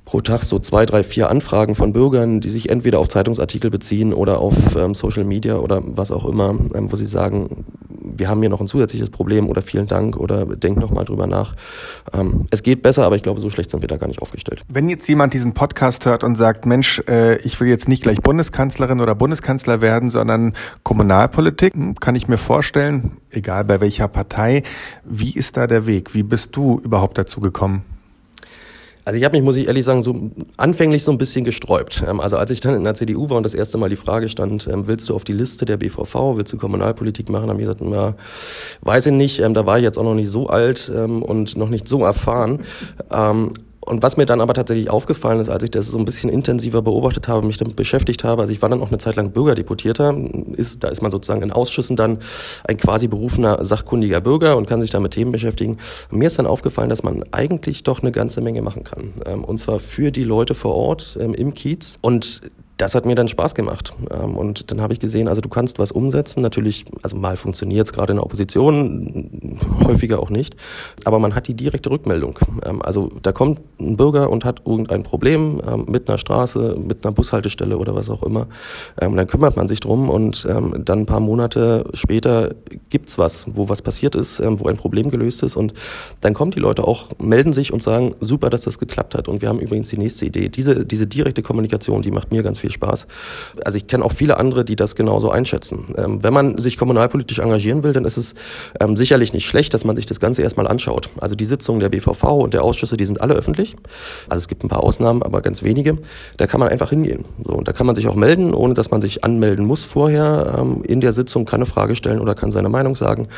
pro 0.05 0.21
Tag 0.21 0.43
so 0.43 0.59
zwei, 0.59 0.87
drei, 0.87 1.05
vier 1.05 1.31
Anfragen 1.31 1.75
von 1.75 1.93
Bürgern, 1.93 2.41
die 2.41 2.51
sich 2.51 2.69
entweder 2.69 2.99
auf 2.99 3.09
Zeitungsartikel 3.09 3.71
beziehen 3.71 4.13
oder 4.13 4.41
auf 4.41 4.75
ähm, 4.77 4.95
Social 4.95 5.25
Media 5.25 5.57
oder 5.57 5.83
was 5.85 6.11
auch 6.11 6.25
immer, 6.25 6.51
ähm, 6.75 6.91
wo 6.91 6.97
sie 6.97 7.07
sagen, 7.07 7.65
wir 7.89 8.29
haben 8.29 8.41
hier 8.41 8.51
noch 8.51 8.61
ein 8.61 8.67
zusätzliches 8.67 9.11
Problem 9.11 9.49
oder 9.49 9.63
vielen 9.63 9.87
Dank 9.87 10.17
oder 10.17 10.47
denk 10.47 10.79
noch 10.79 10.91
mal 10.91 11.05
drüber 11.05 11.27
nach. 11.27 11.55
Ähm, 12.13 12.47
es 12.51 12.63
geht 12.63 12.83
besser, 12.83 13.05
aber 13.05 13.17
ich 13.17 13.23
glaube, 13.23 13.41
so 13.41 13.51
schlecht 13.51 13.71
sind 13.71 13.83
wir 13.83 13.89
da 13.89 13.97
gar 13.97 14.09
nicht 14.09 14.21
aufgestellt. 14.21 14.63
Wenn 14.69 14.89
jetzt 14.89 15.09
jemand 15.09 15.33
diesen 15.33 15.55
Podcast 15.55 16.07
hört 16.07 16.25
und 16.25 16.37
sagt, 16.37 16.67
Mensch, 16.67 17.03
äh, 17.09 17.37
ich 17.39 17.61
will 17.61 17.69
jetzt 17.69 17.89
nicht 17.89 18.03
gleich 18.03 18.21
Bundeskanzlerin 18.21 19.01
oder 19.01 19.15
Bundeskanzler 19.15 19.81
werden, 19.81 20.11
sondern 20.11 20.55
Kommunalpolitik, 20.83 21.75
hm, 21.75 21.95
kann 21.97 22.15
ich 22.15 22.29
mir 22.29 22.39
vorstellen, 22.39 23.17
egal 23.31 23.65
bei 23.65 23.81
welcher 23.81 24.09
Partei, 24.09 24.63
wie 25.05 25.33
ist 25.33 25.57
da 25.57 25.67
der 25.67 25.87
Weg? 25.87 26.15
Wie 26.15 26.23
bist 26.23 26.57
du 26.57 26.81
überhaupt 26.83 27.19
dazu 27.19 27.41
gekommen? 27.41 27.85
Also 29.05 29.19
ich 29.19 29.25
habe 29.25 29.37
mich, 29.37 29.45
muss 29.45 29.57
ich 29.57 29.67
ehrlich 29.67 29.85
sagen, 29.85 30.03
so 30.03 30.31
anfänglich 30.57 31.03
so 31.03 31.11
ein 31.11 31.19
bisschen 31.19 31.45
gesträubt. 31.45 32.05
Ähm, 32.07 32.21
also 32.21 32.37
als 32.37 32.51
ich 32.51 32.61
dann 32.61 32.75
in 32.75 32.85
der 32.85 32.95
CDU 32.95 33.31
war 33.31 33.37
und 33.37 33.45
das 33.45 33.55
erste 33.55 33.79
Mal 33.79 33.89
die 33.89 33.97
Frage 33.97 34.29
stand, 34.29 34.69
ähm, 34.69 34.87
willst 34.87 35.09
du 35.09 35.15
auf 35.15 35.25
die 35.25 35.33
Liste 35.33 35.65
der 35.65 35.77
BVV, 35.77 36.37
willst 36.37 36.53
du 36.53 36.59
Kommunalpolitik 36.59 37.29
machen, 37.29 37.49
habe 37.49 37.61
ich 37.61 37.67
gesagt, 37.67 37.81
ja, 37.81 38.15
weiß 38.83 39.07
ich 39.07 39.13
nicht, 39.13 39.41
ähm, 39.41 39.55
da 39.55 39.67
war 39.67 39.79
ich 39.79 39.85
jetzt 39.85 39.99
auch 39.99 40.05
noch 40.05 40.15
nicht 40.15 40.31
so 40.31 40.49
alt 40.49 40.91
und 40.91 41.57
noch 41.57 41.69
nicht 41.69 41.89
so 41.89 42.05
erfahren. 42.05 42.61
Und 43.91 44.05
was 44.05 44.17
mir 44.17 44.25
dann 44.25 44.41
aber 44.41 44.55
tatsächlich 44.55 44.89
aufgefallen 44.89 45.41
ist, 45.41 45.49
als 45.49 45.65
ich 45.65 45.73
das 45.73 45.89
so 45.89 45.99
ein 45.99 46.05
bisschen 46.05 46.31
intensiver 46.31 46.81
beobachtet 46.81 47.27
habe, 47.27 47.45
mich 47.45 47.57
damit 47.57 47.75
beschäftigt 47.75 48.23
habe, 48.23 48.43
also 48.43 48.53
ich 48.53 48.63
war 48.63 48.69
dann 48.69 48.81
auch 48.81 48.89
eine 48.89 48.99
Zeit 48.99 49.17
lang 49.17 49.33
Bürgerdeputierter, 49.33 50.15
ist, 50.53 50.85
da 50.85 50.89
ist 50.91 51.03
man 51.03 51.11
sozusagen 51.11 51.43
in 51.43 51.51
Ausschüssen 51.51 51.97
dann 51.97 52.19
ein 52.63 52.77
quasi 52.77 53.09
berufener, 53.09 53.65
sachkundiger 53.65 54.21
Bürger 54.21 54.57
und 54.57 54.69
kann 54.69 54.81
sich 54.81 54.91
da 54.91 55.01
mit 55.01 55.11
Themen 55.11 55.33
beschäftigen. 55.33 55.79
Und 56.09 56.19
mir 56.19 56.29
ist 56.29 56.39
dann 56.39 56.47
aufgefallen, 56.47 56.89
dass 56.89 57.03
man 57.03 57.25
eigentlich 57.33 57.83
doch 57.83 58.01
eine 58.01 58.13
ganze 58.13 58.41
Menge 58.41 58.63
machen 58.63 58.85
kann. 58.85 59.13
Ähm, 59.27 59.43
und 59.43 59.59
zwar 59.59 59.81
für 59.81 60.13
die 60.13 60.25
Leute 60.25 60.55
vor 60.55 60.77
Ort 60.77 61.19
ähm, 61.21 61.35
im 61.35 61.53
Kiez. 61.55 61.99
Und 62.01 62.43
das 62.81 62.95
hat 62.95 63.05
mir 63.05 63.15
dann 63.15 63.29
Spaß 63.29 63.55
gemacht. 63.55 63.95
Ähm, 64.11 64.37
und 64.37 64.71
dann 64.71 64.81
habe 64.81 64.95
ich 64.95 65.01
gesehen, 65.01 65.29
also 65.29 65.41
du 65.43 65.51
kannst 65.51 65.79
was 65.79 65.93
umsetzen. 65.93 66.41
Natürlich, 66.41 66.87
also 67.03 67.17
mal 67.17 67.37
funktioniert 67.37 67.87
es 67.87 67.93
gerade 67.93 68.13
in 68.13 68.17
der 68.17 68.25
Opposition, 68.25 69.59
häufiger 69.85 70.21
auch 70.21 70.31
nicht. 70.31 70.57
Aber 71.05 71.19
man 71.19 71.35
hat 71.35 71.47
die 71.47 71.55
direkte 71.55 71.91
Rückmeldung. 71.91 72.39
Ähm, 72.65 72.81
also 72.81 73.11
da 73.23 73.33
kommt 73.33 73.61
ein 73.79 73.97
Bürger 73.99 74.31
und 74.31 74.47
hat 74.47 74.63
irgendein 74.67 75.03
Problem 75.03 75.61
ähm, 75.67 75.85
mit 75.89 76.09
einer 76.09 76.17
Straße, 76.17 76.77
mit 76.79 77.05
einer 77.05 77.13
Bushaltestelle 77.13 77.77
oder 77.77 77.95
was 77.95 78.09
auch 78.09 78.23
immer. 78.23 78.47
Dann 78.97 79.27
kümmert 79.27 79.57
man 79.57 79.69
sich 79.69 79.81
drum 79.81 80.09
und 80.11 80.45
dann 80.45 81.01
ein 81.01 81.07
paar 81.07 81.21
Monate 81.21 81.85
später 81.95 82.55
gibt's 82.89 83.19
was, 83.19 83.47
wo 83.49 83.69
was 83.69 83.83
passiert 83.83 84.15
ist, 84.15 84.41
wo 84.41 84.69
ein 84.69 84.77
Problem 84.77 85.11
gelöst 85.11 85.43
ist. 85.43 85.57
Und 85.57 85.75
dann 86.21 86.35
kommen 86.35 86.51
die 86.51 86.61
Leute 86.61 86.85
auch, 86.85 87.09
melden 87.19 87.53
sich 87.53 87.73
und 87.73 87.83
sagen, 87.83 88.15
super, 88.21 88.51
dass 88.51 88.63
das 88.63 88.79
geklappt 88.79 89.15
hat. 89.15 89.29
Und 89.29 89.43
wir 89.43 89.49
haben 89.49 89.59
übrigens 89.59 89.89
die 89.89 89.99
nächste 89.99 90.27
Idee. 90.27 90.49
Diese, 90.49 90.85
diese 90.85 91.07
direkte 91.07 91.43
Kommunikation, 91.43 92.03
die 92.03 92.11
macht 92.11 92.33
mir 92.33 92.43
ganz 92.43 92.59
viel 92.59 92.70
viel 92.71 92.73
Spaß. 92.73 93.07
Also 93.65 93.77
ich 93.77 93.87
kenne 93.87 94.05
auch 94.05 94.13
viele 94.13 94.39
andere, 94.39 94.65
die 94.65 94.77
das 94.77 94.95
genauso 94.95 95.31
einschätzen. 95.31 95.87
Ähm, 95.97 96.23
wenn 96.23 96.33
man 96.33 96.59
sich 96.59 96.79
kommunalpolitisch 96.79 97.39
engagieren 97.39 97.83
will, 97.83 97.93
dann 97.93 98.05
ist 98.05 98.17
es 98.17 98.35
ähm, 98.81 98.97
sicherlich 98.97 99.33
nicht 99.33 99.47
schlecht, 99.47 99.75
dass 99.75 99.85
man 99.85 99.97
sich 99.97 100.07
das 100.07 100.21
Ganze 100.21 100.43
erstmal 100.43 100.67
anschaut. 100.67 101.11
Also 101.21 101.35
die 101.35 101.45
Sitzungen 101.45 101.81
der 101.81 101.89
BVV 101.89 102.25
und 102.25 102.55
der 102.55 102.63
Ausschüsse, 102.63 102.97
die 102.97 103.07
sind 103.07 103.21
alle 103.21 103.35
öffentlich. 103.35 103.77
Also 104.29 104.43
es 104.43 104.49
gibt 104.49 104.65
ein 104.65 104.69
paar 104.69 104.83
Ausnahmen, 104.83 105.23
aber 105.23 105.43
ganz 105.43 105.63
wenige. 105.63 105.99
Da 106.37 106.47
kann 106.47 106.61
man 106.61 106.69
einfach 106.69 106.91
hingehen. 106.91 107.25
So, 107.45 107.55
und 107.55 107.69
da 107.69 107.73
kann 107.73 107.87
man 107.87 107.97
sich 107.97 108.09
auch 108.09 108.15
melden, 108.15 108.55
ohne 108.55 108.75
dass 108.75 108.91
man 108.91 109.01
sich 109.01 109.25
anmelden 109.25 109.67
muss 109.67 109.85
vorher. 109.85 110.55
Ähm, 110.59 110.83
in 110.85 111.01
der 111.01 111.13
Sitzung 111.13 111.45
kann 111.45 111.59
eine 111.59 111.67
Frage 111.67 111.97
stellen 111.97 112.21
oder 112.21 112.35
kann 112.35 112.51
seine 112.51 112.69
Meinung 112.69 112.97
sagen. 112.97 113.29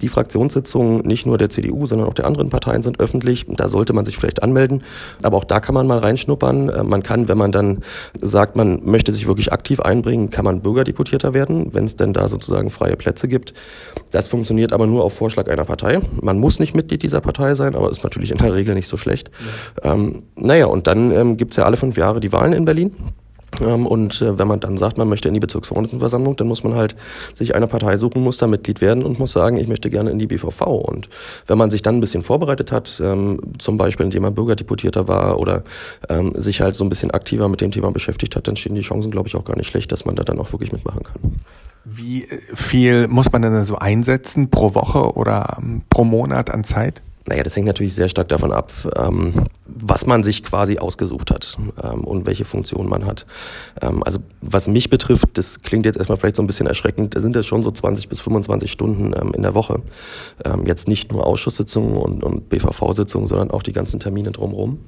Die 0.00 0.08
Fraktionssitzungen 0.08 0.98
nicht 1.06 1.26
nur 1.26 1.38
der 1.38 1.50
CDU, 1.50 1.86
sondern 1.86 2.08
auch 2.08 2.14
der 2.14 2.26
anderen 2.26 2.50
Parteien 2.50 2.82
sind 2.82 3.00
öffentlich. 3.00 3.46
Da 3.48 3.68
sollte 3.68 3.92
man 3.92 4.04
sich 4.04 4.16
vielleicht 4.16 4.42
anmelden. 4.42 4.82
Aber 5.22 5.36
auch 5.38 5.44
da 5.44 5.60
kann 5.60 5.74
man 5.74 5.86
mal 5.86 5.98
reinschnuppern. 5.98 6.68
Äh, 6.68 6.82
man 6.84 7.02
kann, 7.02 7.28
wenn 7.28 7.38
man 7.38 7.52
dann 7.52 7.82
sagt, 8.20 8.56
man 8.56 8.81
möchte 8.84 9.12
sich 9.12 9.26
wirklich 9.26 9.52
aktiv 9.52 9.80
einbringen, 9.80 10.30
kann 10.30 10.44
man 10.44 10.60
Bürgerdeputierter 10.60 11.34
werden, 11.34 11.74
wenn 11.74 11.84
es 11.84 11.96
denn 11.96 12.12
da 12.12 12.28
sozusagen 12.28 12.70
freie 12.70 12.96
Plätze 12.96 13.28
gibt. 13.28 13.54
Das 14.10 14.26
funktioniert 14.26 14.72
aber 14.72 14.86
nur 14.86 15.04
auf 15.04 15.14
Vorschlag 15.14 15.48
einer 15.48 15.64
Partei. 15.64 16.00
Man 16.20 16.38
muss 16.38 16.58
nicht 16.58 16.74
Mitglied 16.74 17.02
dieser 17.02 17.20
Partei 17.20 17.54
sein, 17.54 17.74
aber 17.74 17.90
ist 17.90 18.02
natürlich 18.02 18.30
in 18.30 18.38
der 18.38 18.54
Regel 18.54 18.74
nicht 18.74 18.88
so 18.88 18.96
schlecht. 18.96 19.30
Ja. 19.82 19.92
Ähm, 19.92 20.22
naja, 20.36 20.66
und 20.66 20.86
dann 20.86 21.10
ähm, 21.10 21.36
gibt 21.36 21.52
es 21.52 21.56
ja 21.56 21.64
alle 21.64 21.76
fünf 21.76 21.96
Jahre 21.96 22.20
die 22.20 22.32
Wahlen 22.32 22.52
in 22.52 22.64
Berlin. 22.64 22.94
Ähm, 23.60 23.86
und 23.86 24.20
äh, 24.22 24.38
wenn 24.38 24.48
man 24.48 24.60
dann 24.60 24.76
sagt, 24.76 24.98
man 24.98 25.08
möchte 25.08 25.28
in 25.28 25.34
die 25.34 25.40
Bezirksverordnetenversammlung, 25.40 26.36
dann 26.36 26.48
muss 26.48 26.64
man 26.64 26.74
halt 26.74 26.96
sich 27.34 27.54
eine 27.54 27.66
Partei 27.66 27.96
suchen, 27.96 28.22
muss 28.22 28.38
da 28.38 28.46
Mitglied 28.46 28.80
werden 28.80 29.04
und 29.04 29.18
muss 29.18 29.32
sagen, 29.32 29.58
ich 29.58 29.68
möchte 29.68 29.90
gerne 29.90 30.10
in 30.10 30.18
die 30.18 30.26
BVV. 30.26 30.62
Und 30.62 31.08
wenn 31.46 31.58
man 31.58 31.70
sich 31.70 31.82
dann 31.82 31.96
ein 31.96 32.00
bisschen 32.00 32.22
vorbereitet 32.22 32.72
hat, 32.72 33.00
ähm, 33.04 33.40
zum 33.58 33.76
Beispiel 33.76 34.04
indem 34.04 34.22
man 34.22 34.34
Bürgerdeputierter 34.34 35.08
war 35.08 35.38
oder 35.38 35.64
ähm, 36.08 36.32
sich 36.34 36.60
halt 36.60 36.74
so 36.74 36.84
ein 36.84 36.88
bisschen 36.88 37.10
aktiver 37.10 37.48
mit 37.48 37.60
dem 37.60 37.70
Thema 37.70 37.90
beschäftigt 37.90 38.36
hat, 38.36 38.48
dann 38.48 38.56
stehen 38.56 38.74
die 38.74 38.80
Chancen, 38.80 39.10
glaube 39.10 39.28
ich, 39.28 39.36
auch 39.36 39.44
gar 39.44 39.56
nicht 39.56 39.68
schlecht, 39.68 39.92
dass 39.92 40.04
man 40.04 40.16
da 40.16 40.24
dann 40.24 40.38
auch 40.38 40.52
wirklich 40.52 40.72
mitmachen 40.72 41.02
kann. 41.02 41.40
Wie 41.84 42.24
äh, 42.24 42.38
viel 42.54 43.08
muss 43.08 43.32
man 43.32 43.42
denn 43.42 43.64
so 43.64 43.76
einsetzen 43.76 44.50
pro 44.50 44.74
Woche 44.74 45.14
oder 45.14 45.58
pro 45.90 46.04
Monat 46.04 46.50
an 46.50 46.64
Zeit? 46.64 47.02
Naja, 47.26 47.42
das 47.42 47.54
hängt 47.54 47.66
natürlich 47.66 47.94
sehr 47.94 48.08
stark 48.08 48.28
davon 48.28 48.52
ab, 48.52 48.72
ähm, 48.96 49.44
was 49.64 50.06
man 50.06 50.24
sich 50.24 50.42
quasi 50.42 50.78
ausgesucht 50.78 51.30
hat 51.30 51.56
ähm, 51.82 52.02
und 52.04 52.26
welche 52.26 52.44
Funktion 52.44 52.88
man 52.88 53.06
hat. 53.06 53.26
Ähm, 53.80 54.02
also 54.02 54.18
was 54.40 54.66
mich 54.66 54.90
betrifft, 54.90 55.28
das 55.34 55.62
klingt 55.62 55.86
jetzt 55.86 55.96
erstmal 55.96 56.18
vielleicht 56.18 56.36
so 56.36 56.42
ein 56.42 56.48
bisschen 56.48 56.66
erschreckend, 56.66 57.14
da 57.14 57.20
sind 57.20 57.36
das 57.36 57.46
schon 57.46 57.62
so 57.62 57.70
20 57.70 58.08
bis 58.08 58.20
25 58.20 58.70
Stunden 58.70 59.14
ähm, 59.14 59.32
in 59.34 59.42
der 59.42 59.54
Woche. 59.54 59.82
Ähm, 60.44 60.66
jetzt 60.66 60.88
nicht 60.88 61.12
nur 61.12 61.24
Ausschusssitzungen 61.24 61.96
und, 61.96 62.24
und 62.24 62.48
BVV-Sitzungen, 62.48 63.28
sondern 63.28 63.50
auch 63.52 63.62
die 63.62 63.72
ganzen 63.72 64.00
Termine 64.00 64.32
drumherum. 64.32 64.80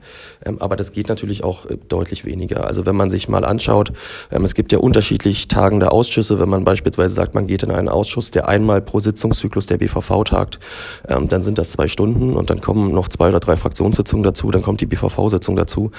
Ähm, 0.45 0.59
aber 0.61 0.75
das 0.75 0.93
geht 0.93 1.09
natürlich 1.09 1.45
auch 1.45 1.67
äh, 1.67 1.79
deutlich 1.89 2.25
weniger. 2.25 2.67
Also 2.67 2.85
wenn 2.85 2.97
man 2.97 3.11
sich 3.11 3.29
mal 3.29 3.45
anschaut, 3.45 3.93
es 4.31 4.55
gibt 4.55 4.73
ja 4.73 4.79
unterschiedlich 4.79 5.49
tagende 5.49 5.93
Ausschüsse. 5.93 6.39
Wenn 6.39 6.49
man 6.49 6.65
beispielsweise 6.65 7.15
sagt, 7.15 7.35
man 7.35 7.47
geht 7.47 7.63
in 7.63 7.71
einen 7.71 7.89
Ausschuss, 7.89 8.31
der 8.31 8.49
einmal 8.49 8.83
pro 8.83 8.99
Sitzungszyklus 8.99 9.67
der 9.67 9.79
BVV 9.79 10.25
tagt, 10.25 10.59
dann 11.07 11.43
sind 11.43 11.59
das 11.59 11.73
zwei 11.73 11.89
Stunden 11.89 12.24
und 12.33 12.51
dann 12.51 12.61
kommen 12.61 12.93
noch 12.93 13.09
zwei 13.09 13.29
oder 13.29 13.41
drei 13.41 13.57
Fraktionssitzungen 13.57 14.23
dazu, 14.23 14.51
dann 14.51 14.63
kommt 14.63 14.81
die 14.81 14.87
BVV-Sitzung 14.87 15.57
dazu. 15.57 15.91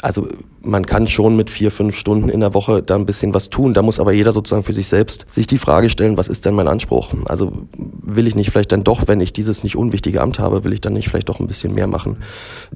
Also 0.00 0.28
man 0.64 0.86
kann 0.86 1.06
schon 1.06 1.36
mit 1.36 1.50
vier, 1.50 1.70
fünf 1.70 1.96
Stunden 1.96 2.28
in 2.28 2.40
der 2.40 2.54
Woche 2.54 2.82
da 2.82 2.94
ein 2.94 3.06
bisschen 3.06 3.34
was 3.34 3.50
tun. 3.50 3.74
Da 3.74 3.82
muss 3.82 4.00
aber 4.00 4.12
jeder 4.12 4.32
sozusagen 4.32 4.62
für 4.62 4.72
sich 4.72 4.88
selbst 4.88 5.24
sich 5.28 5.46
die 5.46 5.58
Frage 5.58 5.90
stellen, 5.90 6.16
was 6.16 6.28
ist 6.28 6.44
denn 6.44 6.54
mein 6.54 6.68
Anspruch? 6.68 7.14
Also 7.26 7.52
will 7.76 8.26
ich 8.26 8.34
nicht 8.34 8.50
vielleicht 8.50 8.72
dann 8.72 8.84
doch, 8.84 9.08
wenn 9.08 9.20
ich 9.20 9.32
dieses 9.32 9.64
nicht 9.64 9.76
unwichtige 9.76 10.20
Amt 10.20 10.38
habe, 10.38 10.64
will 10.64 10.72
ich 10.72 10.80
dann 10.80 10.92
nicht 10.92 11.08
vielleicht 11.08 11.28
doch 11.28 11.40
ein 11.40 11.46
bisschen 11.46 11.74
mehr 11.74 11.86
machen? 11.86 12.18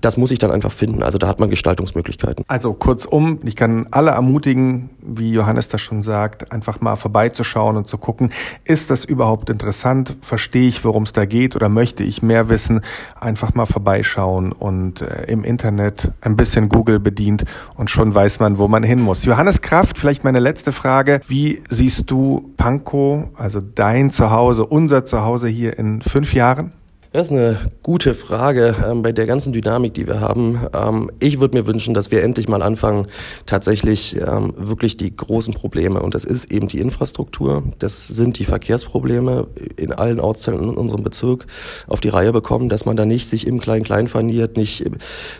Das 0.01 0.17
muss 0.17 0.31
ich 0.31 0.39
dann 0.39 0.51
einfach 0.51 0.73
finden. 0.73 1.03
Also 1.03 1.19
da 1.19 1.29
hat 1.29 1.41
man 1.41 1.51
Gestaltungsmöglichkeiten. 1.51 2.45
Also 2.49 2.73
kurzum, 2.73 3.41
ich 3.45 3.57
kann 3.57 3.89
alle 3.91 4.11
ermutigen, 4.11 4.91
wie 5.01 5.33
Johannes 5.33 5.69
das 5.69 5.81
schon 5.81 6.03
sagt, 6.03 6.53
einfach 6.53 6.81
mal 6.81 6.97
vorbeizuschauen 6.97 7.77
und 7.77 7.89
zu 7.89 7.99
gucken, 7.99 8.33
ist 8.65 8.91
das 8.91 9.05
überhaupt 9.05 9.51
interessant? 9.51 10.17
Verstehe 10.23 10.69
ich, 10.69 10.85
worum 10.85 11.05
es 11.05 11.13
da 11.13 11.25
geht 11.25 11.55
oder 11.57 11.69
möchte 11.69 12.03
ich 12.03 12.23
mehr 12.23 12.49
wissen? 12.49 12.81
Einfach 13.19 13.55
mal 13.55 13.67
vorbeischauen 13.67 14.53
und 14.53 15.03
äh, 15.03 15.25
im 15.29 15.45
Internet 15.45 16.13
ein 16.21 16.37
bisschen 16.37 16.69
Google 16.69 16.99
bedient 16.99 17.45
und 17.77 17.91
schon 17.91 18.15
weiß 18.15 18.41
man, 18.41 18.59
wo 18.59 18.69
man 18.69 18.83
hin 18.83 19.01
muss. 19.01 19.25
Johannes 19.25 19.61
Kraft, 19.61 19.99
vielleicht 19.99 20.25
meine 20.25 20.41
letzte 20.41 20.73
Frage. 20.73 21.21
Wie 21.29 21.63
siehst 21.69 22.11
du 22.11 22.53
Pankow, 22.57 23.29
also 23.37 23.61
dein 23.61 24.11
Zuhause, 24.11 24.67
unser 24.67 25.05
Zuhause 25.05 25.49
hier 25.49 25.79
in 25.79 26.03
fünf 26.03 26.35
Jahren? 26.35 26.73
Das 27.17 27.29
ist 27.29 27.33
eine 27.33 27.57
gute 27.83 28.13
Frage 28.13 28.77
ähm, 28.87 29.01
bei 29.01 29.11
der 29.11 29.25
ganzen 29.25 29.55
Dynamik, 29.55 29.95
die 29.95 30.07
wir 30.07 30.21
haben. 30.21 30.67
Ähm, 30.75 31.11
ich 31.19 31.41
würde 31.41 31.57
mir 31.57 31.67
wünschen, 31.67 31.95
dass 31.95 32.11
wir 32.11 32.23
endlich 32.23 32.47
mal 32.47 32.61
anfangen, 32.61 33.07
tatsächlich 33.47 34.21
ähm, 34.21 34.53
wirklich 34.59 34.99
die 34.99 35.17
großen 35.17 35.55
Probleme, 35.55 36.03
und 36.03 36.15
das 36.15 36.27
ist 36.27 36.53
eben 36.53 36.69
die 36.69 36.79
Infrastruktur, 36.79 37.63
das 37.79 38.07
sind 38.07 38.39
die 38.39 38.45
Verkehrsprobleme 38.45 39.47
in 39.77 39.95
allen 39.95 40.21
Ortsteilen 40.21 40.63
in 40.63 40.77
unserem 40.77 41.05
Bezirk, 41.05 41.47
auf 41.87 42.03
die 42.03 42.11
Reihe 42.11 42.35
bekommen, 42.35 42.69
dass 42.69 42.85
man 42.85 42.99
da 42.99 43.07
nicht 43.07 43.31
sich 43.31 43.47
im 43.47 43.61
Klein-Klein 43.61 44.09
verliert, 44.09 44.59
nicht 44.59 44.85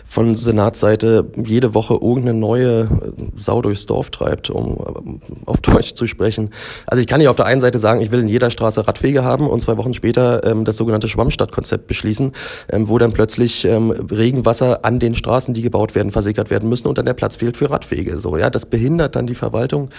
von 0.03 0.33
Senatsseite 0.33 1.29
jede 1.45 1.75
Woche 1.75 1.93
irgendeine 1.93 2.33
neue 2.33 2.79
äh, 2.79 2.87
Sau 3.35 3.61
durchs 3.61 3.85
Dorf 3.85 4.09
treibt, 4.09 4.49
um 4.49 5.19
äh, 5.21 5.45
auf 5.45 5.61
Deutsch 5.61 5.93
zu 5.93 6.07
sprechen. 6.07 6.49
Also 6.87 7.01
ich 7.01 7.07
kann 7.07 7.19
nicht 7.19 7.27
auf 7.27 7.35
der 7.35 7.45
einen 7.45 7.61
Seite 7.61 7.77
sagen, 7.77 8.01
ich 8.01 8.09
will 8.09 8.21
in 8.21 8.27
jeder 8.27 8.49
Straße 8.49 8.87
Radwege 8.87 9.23
haben 9.23 9.47
und 9.47 9.61
zwei 9.61 9.77
Wochen 9.77 9.93
später 9.93 10.43
ähm, 10.43 10.65
das 10.65 10.77
sogenannte 10.77 11.07
Schwammstadtkonzept 11.07 11.66
Konzept 11.67 11.87
beschließen, 11.87 12.31
ähm, 12.71 12.87
wo 12.87 12.97
dann 12.97 13.11
plötzlich 13.11 13.65
ähm, 13.65 13.91
Regenwasser 13.91 14.85
an 14.85 14.99
den 14.99 15.15
Straßen, 15.15 15.53
die 15.53 15.61
gebaut 15.61 15.95
werden, 15.95 16.11
versickert 16.11 16.49
werden 16.49 16.69
müssen 16.69 16.87
und 16.87 16.97
dann 16.97 17.05
der 17.05 17.13
Platz 17.13 17.35
fehlt 17.35 17.57
für 17.57 17.69
Radwege. 17.69 18.19
So, 18.19 18.37
ja, 18.37 18.49
das 18.49 18.65
behindert 18.65 19.17
dann 19.17 19.27
die 19.27 19.35
Verwaltung. 19.35 19.89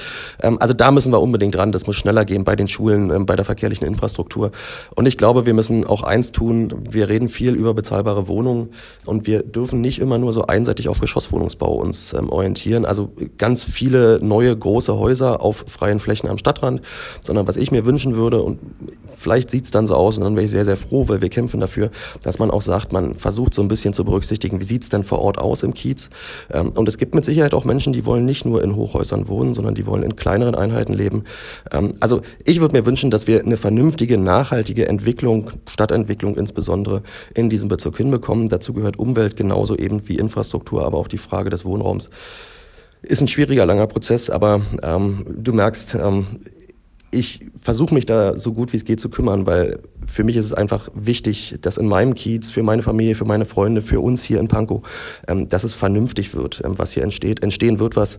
Ähm, 0.42 0.56
also 0.60 0.72
da 0.72 0.90
müssen 0.90 1.12
wir 1.12 1.20
unbedingt 1.20 1.54
dran. 1.54 1.70
Das 1.70 1.86
muss 1.86 1.96
schneller 1.96 2.24
gehen 2.24 2.44
bei 2.44 2.56
den 2.56 2.68
Schulen, 2.68 3.10
ähm, 3.10 3.26
bei 3.26 3.36
der 3.36 3.44
verkehrlichen 3.44 3.86
Infrastruktur. 3.86 4.50
Und 4.94 5.06
ich 5.06 5.18
glaube, 5.18 5.44
wir 5.44 5.52
müssen 5.52 5.84
auch 5.84 6.02
eins 6.02 6.32
tun. 6.32 6.72
Wir 6.88 7.10
reden 7.10 7.28
viel 7.28 7.54
über 7.54 7.74
bezahlbare 7.74 8.28
Wohnungen 8.28 8.70
und 9.04 9.26
wir 9.26 9.42
dürfen 9.42 9.82
nicht 9.82 9.98
immer 9.98 10.16
nur 10.16 10.32
so 10.32 10.46
einseitig 10.46 10.88
auf 10.88 11.00
Geschosswohnungsbau 11.00 11.74
uns 11.74 12.14
ähm, 12.14 12.30
orientieren. 12.30 12.86
Also 12.86 13.12
ganz 13.36 13.62
viele 13.62 14.20
neue 14.22 14.56
große 14.56 14.98
Häuser 14.98 15.42
auf 15.42 15.66
freien 15.68 16.00
Flächen 16.00 16.30
am 16.30 16.38
Stadtrand, 16.38 16.80
sondern 17.20 17.46
was 17.46 17.58
ich 17.58 17.70
mir 17.70 17.84
wünschen 17.84 18.16
würde 18.16 18.40
und 18.40 18.58
vielleicht 19.18 19.50
sieht's 19.50 19.70
dann 19.70 19.86
so 19.86 19.94
aus 19.94 20.16
und 20.16 20.24
dann 20.24 20.36
wäre 20.36 20.44
ich 20.44 20.50
sehr, 20.50 20.64
sehr 20.64 20.76
froh, 20.76 21.08
weil 21.08 21.20
wir 21.20 21.28
kämpfen 21.28 21.57
kämpfen 21.58 21.60
dafür, 21.60 21.90
dass 22.22 22.38
man 22.38 22.50
auch 22.50 22.62
sagt, 22.62 22.92
man 22.92 23.14
versucht 23.14 23.54
so 23.54 23.62
ein 23.62 23.68
bisschen 23.68 23.92
zu 23.92 24.04
berücksichtigen, 24.04 24.60
wie 24.60 24.64
sieht's 24.64 24.88
denn 24.88 25.04
vor 25.04 25.20
Ort 25.20 25.38
aus 25.38 25.62
im 25.62 25.74
Kiez. 25.74 26.10
Ähm, 26.52 26.70
und 26.70 26.88
es 26.88 26.98
gibt 26.98 27.14
mit 27.14 27.24
Sicherheit 27.24 27.54
auch 27.54 27.64
Menschen, 27.64 27.92
die 27.92 28.06
wollen 28.06 28.24
nicht 28.24 28.44
nur 28.44 28.62
in 28.62 28.76
Hochhäusern 28.76 29.28
wohnen, 29.28 29.54
sondern 29.54 29.74
die 29.74 29.86
wollen 29.86 30.02
in 30.02 30.16
kleineren 30.16 30.54
Einheiten 30.54 30.92
leben. 30.92 31.24
Ähm, 31.72 31.94
also 32.00 32.22
ich 32.44 32.60
würde 32.60 32.76
mir 32.76 32.86
wünschen, 32.86 33.10
dass 33.10 33.26
wir 33.26 33.44
eine 33.44 33.56
vernünftige, 33.56 34.18
nachhaltige 34.18 34.86
Entwicklung, 34.88 35.50
Stadtentwicklung 35.68 36.36
insbesondere 36.36 37.02
in 37.34 37.50
diesem 37.50 37.68
Bezirk 37.68 37.96
hinbekommen. 37.96 38.48
Dazu 38.48 38.72
gehört 38.72 38.98
Umwelt 38.98 39.36
genauso 39.36 39.76
eben 39.76 40.08
wie 40.08 40.16
Infrastruktur, 40.16 40.84
aber 40.84 40.98
auch 40.98 41.08
die 41.08 41.18
Frage 41.18 41.50
des 41.50 41.64
Wohnraums. 41.64 42.10
Ist 43.02 43.22
ein 43.22 43.28
schwieriger, 43.28 43.64
langer 43.64 43.86
Prozess, 43.86 44.28
aber 44.28 44.60
ähm, 44.82 45.24
du 45.28 45.52
merkst, 45.52 45.94
ähm, 45.94 46.26
ich 47.10 47.46
versuche 47.58 47.94
mich 47.94 48.06
da 48.06 48.36
so 48.36 48.52
gut 48.52 48.72
wie 48.72 48.76
es 48.76 48.84
geht 48.84 49.00
zu 49.00 49.08
kümmern, 49.08 49.46
weil 49.46 49.80
für 50.06 50.24
mich 50.24 50.36
ist 50.36 50.46
es 50.46 50.52
einfach 50.52 50.88
wichtig, 50.94 51.56
dass 51.62 51.78
in 51.78 51.86
meinem 51.86 52.14
Kiez, 52.14 52.50
für 52.50 52.62
meine 52.62 52.82
Familie, 52.82 53.14
für 53.14 53.24
meine 53.24 53.44
Freunde, 53.44 53.82
für 53.82 54.00
uns 54.00 54.22
hier 54.22 54.40
in 54.40 54.48
Pankow, 54.48 54.82
ähm, 55.26 55.48
dass 55.48 55.64
es 55.64 55.74
vernünftig 55.74 56.34
wird, 56.34 56.62
ähm, 56.64 56.78
was 56.78 56.92
hier 56.92 57.02
entsteht. 57.02 57.42
Entstehen 57.42 57.78
wird 57.78 57.96
was. 57.96 58.18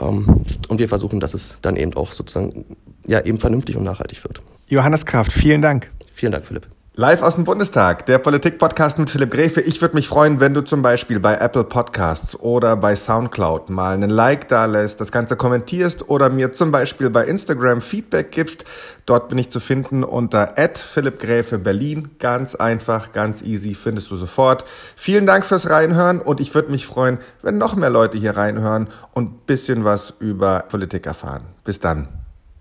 Ähm, 0.00 0.42
und 0.68 0.78
wir 0.78 0.88
versuchen, 0.88 1.20
dass 1.20 1.34
es 1.34 1.58
dann 1.62 1.76
eben 1.76 1.94
auch 1.94 2.12
sozusagen 2.12 2.64
ja 3.06 3.20
eben 3.20 3.38
vernünftig 3.38 3.76
und 3.76 3.84
nachhaltig 3.84 4.24
wird. 4.24 4.42
Johannes 4.68 5.04
Kraft, 5.04 5.32
vielen 5.32 5.60
Dank. 5.60 5.90
Vielen 6.12 6.32
Dank, 6.32 6.46
Philipp. 6.46 6.66
Live 6.94 7.22
aus 7.22 7.36
dem 7.36 7.44
Bundestag, 7.44 8.04
der 8.04 8.18
Politik-Podcast 8.18 8.98
mit 8.98 9.08
Philipp 9.08 9.30
Gräfe. 9.30 9.62
Ich 9.62 9.80
würde 9.80 9.94
mich 9.94 10.08
freuen, 10.08 10.40
wenn 10.40 10.52
du 10.52 10.60
zum 10.60 10.82
Beispiel 10.82 11.20
bei 11.20 11.36
Apple 11.36 11.64
Podcasts 11.64 12.38
oder 12.38 12.76
bei 12.76 12.94
Soundcloud 12.94 13.70
mal 13.70 13.94
einen 13.94 14.10
Like 14.10 14.48
da 14.48 14.66
lässt, 14.66 15.00
das 15.00 15.10
Ganze 15.10 15.36
kommentierst 15.36 16.10
oder 16.10 16.28
mir 16.28 16.52
zum 16.52 16.70
Beispiel 16.70 17.08
bei 17.08 17.24
Instagram 17.24 17.80
Feedback 17.80 18.30
gibst. 18.30 18.66
Dort 19.06 19.30
bin 19.30 19.38
ich 19.38 19.48
zu 19.48 19.58
finden 19.58 20.04
unter 20.04 20.54
Philipp 20.74 21.18
Gräfe 21.18 21.56
Berlin. 21.56 22.10
Ganz 22.18 22.54
einfach, 22.56 23.12
ganz 23.12 23.40
easy, 23.40 23.74
findest 23.74 24.10
du 24.10 24.16
sofort. 24.16 24.66
Vielen 24.94 25.24
Dank 25.24 25.46
fürs 25.46 25.70
Reinhören 25.70 26.20
und 26.20 26.40
ich 26.40 26.54
würde 26.54 26.70
mich 26.70 26.86
freuen, 26.86 27.16
wenn 27.40 27.56
noch 27.56 27.74
mehr 27.74 27.88
Leute 27.88 28.18
hier 28.18 28.36
reinhören 28.36 28.88
und 29.14 29.46
bisschen 29.46 29.86
was 29.86 30.12
über 30.18 30.66
Politik 30.68 31.06
erfahren. 31.06 31.44
Bis 31.64 31.80
dann. 31.80 32.21